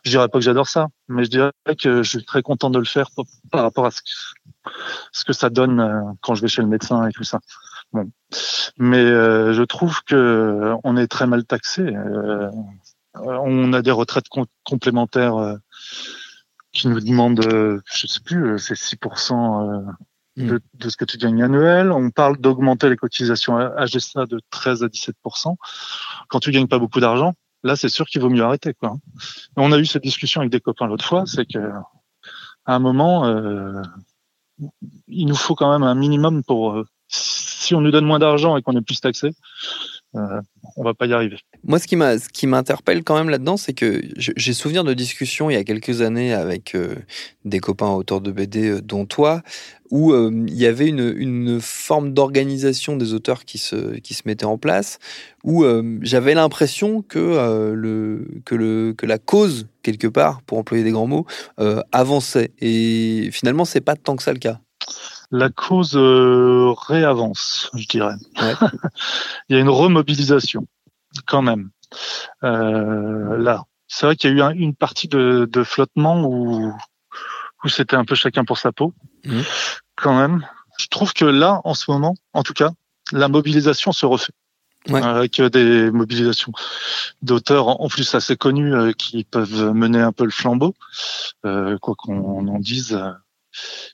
je 0.03 0.11
dirais 0.11 0.27
pas 0.29 0.37
que 0.39 0.43
j'adore 0.45 0.67
ça, 0.67 0.87
mais 1.07 1.23
je 1.25 1.29
dirais 1.29 1.51
que 1.81 2.03
je 2.03 2.09
suis 2.09 2.25
très 2.25 2.41
content 2.43 2.69
de 2.69 2.79
le 2.79 2.85
faire 2.85 3.09
par, 3.15 3.25
par 3.51 3.61
rapport 3.63 3.85
à 3.87 3.91
ce 3.91 4.01
que, 4.01 4.69
ce 5.11 5.25
que 5.25 5.33
ça 5.33 5.49
donne 5.49 5.79
euh, 5.79 6.01
quand 6.21 6.35
je 6.35 6.41
vais 6.41 6.47
chez 6.47 6.61
le 6.61 6.67
médecin 6.67 7.07
et 7.07 7.11
tout 7.11 7.23
ça. 7.23 7.39
Bon. 7.91 8.09
Mais 8.77 9.03
euh, 9.03 9.53
je 9.53 9.63
trouve 9.63 10.01
que 10.03 10.73
on 10.83 10.95
est 10.97 11.07
très 11.07 11.27
mal 11.27 11.43
taxé. 11.45 11.81
Euh, 11.81 12.49
on 13.15 13.73
a 13.73 13.81
des 13.83 13.91
retraites 13.91 14.27
com- 14.29 14.45
complémentaires 14.63 15.35
euh, 15.37 15.55
qui 16.73 16.87
nous 16.87 16.99
demandent, 16.99 17.45
euh, 17.45 17.79
je 17.93 18.07
sais 18.07 18.19
plus, 18.19 18.53
euh, 18.53 18.57
c'est 18.57 18.73
6% 18.75 19.61
euh, 19.61 19.91
de, 20.37 20.61
de 20.73 20.89
ce 20.89 20.97
que 20.97 21.05
tu 21.05 21.17
gagnes 21.17 21.43
annuel. 21.43 21.91
On 21.91 22.09
parle 22.09 22.37
d'augmenter 22.37 22.89
les 22.89 22.97
cotisations 22.97 23.55
à 23.57 23.65
à 23.77 23.85
GSA 23.85 24.25
de 24.25 24.41
13 24.49 24.83
à 24.83 24.87
17%. 24.87 25.55
Quand 26.27 26.39
tu 26.39 26.51
gagnes 26.51 26.67
pas 26.67 26.79
beaucoup 26.79 26.99
d'argent, 26.99 27.33
là, 27.63 27.75
c'est 27.75 27.89
sûr 27.89 28.07
qu'il 28.07 28.21
vaut 28.21 28.29
mieux 28.29 28.43
arrêter. 28.43 28.73
Quoi. 28.73 28.97
On 29.55 29.71
a 29.71 29.77
eu 29.77 29.85
cette 29.85 30.03
discussion 30.03 30.41
avec 30.41 30.51
des 30.51 30.59
copains 30.59 30.87
l'autre 30.87 31.05
fois, 31.05 31.25
c'est 31.27 31.45
que 31.45 31.59
à 32.65 32.75
un 32.75 32.79
moment, 32.79 33.25
euh, 33.25 33.81
il 35.07 35.27
nous 35.27 35.35
faut 35.35 35.55
quand 35.55 35.71
même 35.71 35.83
un 35.83 35.95
minimum 35.95 36.43
pour. 36.43 36.73
euh, 36.73 36.85
si 37.07 37.75
on 37.75 37.81
nous 37.81 37.91
donne 37.91 38.05
moins 38.05 38.19
d'argent 38.19 38.57
et 38.57 38.61
qu'on 38.61 38.75
est 38.75 38.81
plus 38.81 38.99
taxé, 38.99 39.29
euh, 40.15 40.41
on 40.75 40.83
va 40.83 40.93
pas 40.93 41.05
y 41.05 41.13
arriver. 41.13 41.37
Moi, 41.63 41.79
ce 41.79 41.87
qui 41.87 42.47
m'interpelle 42.47 43.03
quand 43.03 43.15
même 43.15 43.29
là-dedans, 43.29 43.57
c'est 43.57 43.73
que 43.73 44.01
j'ai 44.15 44.53
souvenir 44.53 44.83
de 44.83 44.93
discussions 44.93 45.49
il 45.49 45.53
y 45.53 45.57
a 45.57 45.63
quelques 45.63 46.01
années 46.01 46.33
avec 46.33 46.75
euh, 46.75 46.95
des 47.45 47.59
copains 47.59 47.89
auteurs 47.89 48.21
de 48.21 48.31
BD, 48.31 48.69
euh, 48.69 48.81
dont 48.81 49.05
toi, 49.05 49.41
où 49.91 50.11
euh, 50.11 50.31
il 50.47 50.55
y 50.55 50.65
avait 50.65 50.87
une, 50.87 51.59
forme 51.61 52.13
d'organisation 52.13 52.97
des 52.97 53.13
auteurs 53.13 53.45
qui 53.45 53.57
se, 53.57 53.75
mettait 54.25 54.45
en 54.45 54.57
place, 54.57 54.99
où 55.43 55.65
j'avais 56.01 56.33
l'impression 56.33 57.01
que, 57.01 57.75
la 59.03 59.17
cause, 59.19 59.67
quelque 59.83 60.07
part, 60.07 60.41
pour 60.43 60.57
employer 60.57 60.83
des 60.83 60.91
grands 60.91 61.07
mots, 61.07 61.25
avançait. 61.91 62.51
Et 62.59 63.29
finalement, 63.31 63.65
c'est 63.65 63.81
pas 63.81 63.95
tant 63.95 64.15
que 64.15 64.23
ça 64.23 64.33
le 64.33 64.39
cas. 64.39 64.59
La 65.35 65.49
cause 65.49 65.93
euh, 65.95 66.73
réavance, 66.87 67.71
je 67.73 67.87
dirais. 67.87 68.13
Ouais. 68.39 68.53
Il 69.49 69.55
y 69.55 69.59
a 69.59 69.61
une 69.61 69.69
remobilisation, 69.69 70.67
quand 71.25 71.41
même. 71.41 71.71
Euh, 72.43 73.37
là, 73.37 73.63
c'est 73.87 74.05
vrai 74.05 74.15
qu'il 74.15 74.29
y 74.29 74.33
a 74.33 74.35
eu 74.37 74.41
un- 74.41 74.51
une 74.55 74.75
partie 74.75 75.07
de, 75.07 75.49
de 75.51 75.63
flottement 75.63 76.23
où, 76.23 76.71
où 77.63 77.67
c'était 77.67 77.95
un 77.95 78.05
peu 78.05 78.13
chacun 78.15 78.45
pour 78.45 78.59
sa 78.59 78.71
peau, 78.71 78.93
Mhm. 79.25 79.41
quand 79.95 80.15
même. 80.15 80.45
Je 80.77 80.87
trouve 80.87 81.13
que 81.13 81.25
là, 81.25 81.61
en 81.63 81.73
ce 81.73 81.89
moment, 81.89 82.15
en 82.33 82.43
tout 82.43 82.53
cas, 82.53 82.69
la 83.11 83.27
mobilisation 83.27 83.91
se 83.91 84.05
refait. 84.05 84.33
Ouais. 84.89 85.01
Avec 85.01 85.39
euh, 85.39 85.49
des 85.49 85.89
mobilisations 85.91 86.51
d'auteurs 87.21 87.69
en 87.69 87.77
en 87.85 87.87
plus 87.87 88.13
assez 88.15 88.35
connus 88.35 88.75
euh, 88.75 88.91
qui 88.91 89.23
peuvent 89.23 89.71
mener 89.73 90.01
un 90.01 90.11
peu 90.11 90.25
le 90.25 90.29
flambeau, 90.29 90.75
euh, 91.45 91.77
quoi 91.79 91.95
qu'on 91.97 92.47
en 92.47 92.59
dise. 92.59 92.99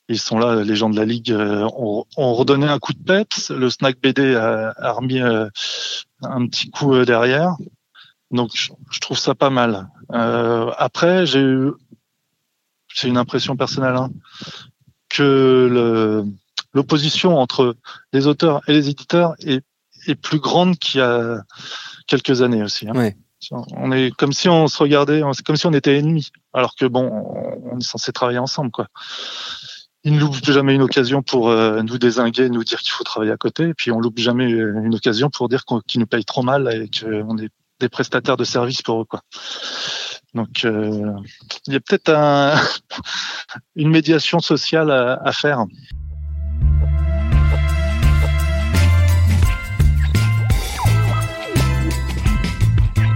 Ils 0.07 0.19
sont 0.19 0.39
là, 0.39 0.63
les 0.63 0.75
gens 0.75 0.89
de 0.89 0.95
la 0.95 1.05
Ligue 1.05 1.31
euh, 1.31 1.67
ont, 1.75 2.05
ont 2.17 2.33
redonné 2.33 2.67
un 2.67 2.79
coup 2.79 2.93
de 2.93 3.03
peps. 3.03 3.51
Le 3.51 3.69
Snack 3.69 3.99
BD 4.01 4.35
a, 4.35 4.73
a 4.77 4.91
remis 4.91 5.21
euh, 5.21 5.47
un 6.23 6.47
petit 6.47 6.69
coup 6.69 6.93
euh, 6.93 7.05
derrière. 7.05 7.55
Donc, 8.31 8.51
je, 8.53 8.99
trouve 8.99 9.17
ça 9.17 9.35
pas 9.35 9.49
mal. 9.49 9.87
Euh, 10.11 10.71
après, 10.77 11.25
j'ai 11.25 11.41
eu, 11.41 11.71
c'est 12.93 13.07
une 13.07 13.17
impression 13.17 13.55
personnelle, 13.55 13.95
hein, 13.95 14.11
que 15.09 16.23
l'opposition 16.73 17.39
entre 17.39 17.75
les 18.13 18.27
auteurs 18.27 18.61
et 18.67 18.73
les 18.73 18.89
éditeurs 18.89 19.33
est, 19.39 19.63
est 20.05 20.15
plus 20.15 20.39
grande 20.39 20.77
qu'il 20.77 20.99
y 20.99 21.03
a 21.03 21.41
quelques 22.05 22.43
années 22.43 22.61
aussi. 22.61 22.87
hein. 22.87 22.95
Ouais. 22.95 23.17
On 23.51 23.91
est 23.91 24.11
comme 24.15 24.33
si 24.33 24.49
on 24.49 24.67
se 24.67 24.77
regardait, 24.77 25.21
c'est 25.33 25.45
comme 25.45 25.55
si 25.55 25.65
on 25.65 25.73
était 25.73 25.97
ennemis, 25.97 26.31
alors 26.53 26.75
que 26.75 26.85
bon, 26.85 27.09
on, 27.71 27.79
est 27.79 27.83
censé 27.83 28.11
travailler 28.11 28.37
ensemble, 28.37 28.71
quoi. 28.71 28.87
Ils 30.03 30.13
ne 30.13 30.19
loupent 30.19 30.43
jamais 30.43 30.75
une 30.75 30.81
occasion 30.81 31.21
pour 31.21 31.49
euh, 31.49 31.81
nous 31.81 31.97
désinguer, 31.97 32.49
nous 32.49 32.63
dire 32.63 32.79
qu'il 32.79 32.91
faut 32.91 33.03
travailler 33.03 33.31
à 33.31 33.37
côté, 33.37 33.69
et 33.69 33.73
puis 33.73 33.91
on 33.91 33.99
loupe 33.99 34.19
jamais 34.19 34.49
une 34.49 34.95
occasion 34.95 35.29
pour 35.29 35.49
dire 35.49 35.63
qu'ils 35.87 35.99
nous 35.99 36.07
payent 36.07 36.25
trop 36.25 36.41
mal 36.41 36.69
et 36.73 36.89
qu'on 36.89 37.37
est 37.37 37.49
des 37.79 37.89
prestataires 37.89 38.37
de 38.37 38.43
services 38.43 38.81
pour 38.81 39.01
eux, 39.01 39.05
quoi. 39.05 39.21
Donc, 40.33 40.63
euh, 40.63 41.13
il 41.67 41.73
y 41.73 41.75
a 41.75 41.79
peut-être 41.79 42.09
un, 42.09 42.55
une 43.75 43.89
médiation 43.89 44.39
sociale 44.39 44.91
à 44.91 45.31
faire. 45.31 45.65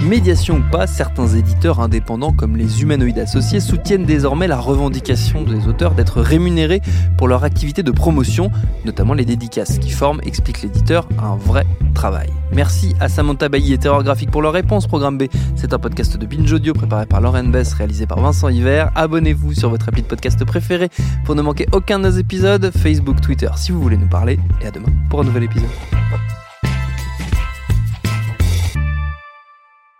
Médiation 0.04 0.58
ou 0.58 0.72
pas, 0.72 0.86
certains 0.86 1.28
éditeurs 1.28 1.80
indépendants 1.80 2.34
comme 2.34 2.58
les 2.58 2.82
humanoïdes 2.82 3.20
associés 3.20 3.62
soutiennent 3.62 4.06
désormais 4.06 4.48
la 4.48 4.60
revendication 4.60 5.44
des 5.44 5.68
auteurs 5.68 5.94
d'être 5.94 6.22
rémunérés 6.22 6.82
pour 7.18 7.30
leur 7.30 7.46
activité 7.46 7.84
de 7.84 7.92
promotion, 7.92 8.52
notamment 8.86 9.14
les 9.14 9.24
dédicaces, 9.24 9.80
qui 9.80 9.92
forment, 9.92 10.20
explique 10.24 10.62
l'éditeur, 10.62 11.08
un 11.18 11.36
vrai 11.38 11.66
travail. 11.94 12.30
Merci 12.52 12.94
à 13.00 13.08
Samantha 13.08 13.48
Bailly 13.48 13.74
et 13.74 13.78
Terreur 13.78 14.04
Graphique 14.04 14.30
pour 14.30 14.42
leur 14.42 14.52
réponse. 14.52 14.88
Programme 14.88 15.18
B, 15.18 15.24
c'est 15.56 15.74
un 15.74 15.80
podcast 15.80 16.18
de 16.18 16.26
Binge 16.26 16.52
Audio 16.52 16.74
préparé 16.74 17.06
par 17.06 17.22
Lauren 17.22 17.46
Bess, 17.46 17.74
réalisé 17.74 18.06
par 18.06 18.20
Vincent 18.20 18.50
Hiver. 18.50 18.92
Abonnez-vous 18.96 19.54
sur 19.54 19.70
votre 19.70 19.88
appli 19.88 20.02
de 20.02 20.08
podcast 20.08 20.44
préféré 20.44 20.90
pour 21.24 21.36
ne 21.36 21.42
manquer 21.42 21.66
aucun 21.72 21.98
de 22.00 22.04
nos 22.04 22.18
épisodes. 22.18 22.72
Facebook, 22.78 23.22
Twitter 23.22 23.50
si 23.56 23.72
vous 23.72 23.82
voulez 23.82 23.98
nous 23.98 24.10
parler. 24.10 24.38
Et 24.62 24.68
à 24.68 24.72
demain 24.72 24.90
pour 25.10 25.22
un 25.22 25.24
nouvel 25.24 25.44
épisode. 25.44 25.70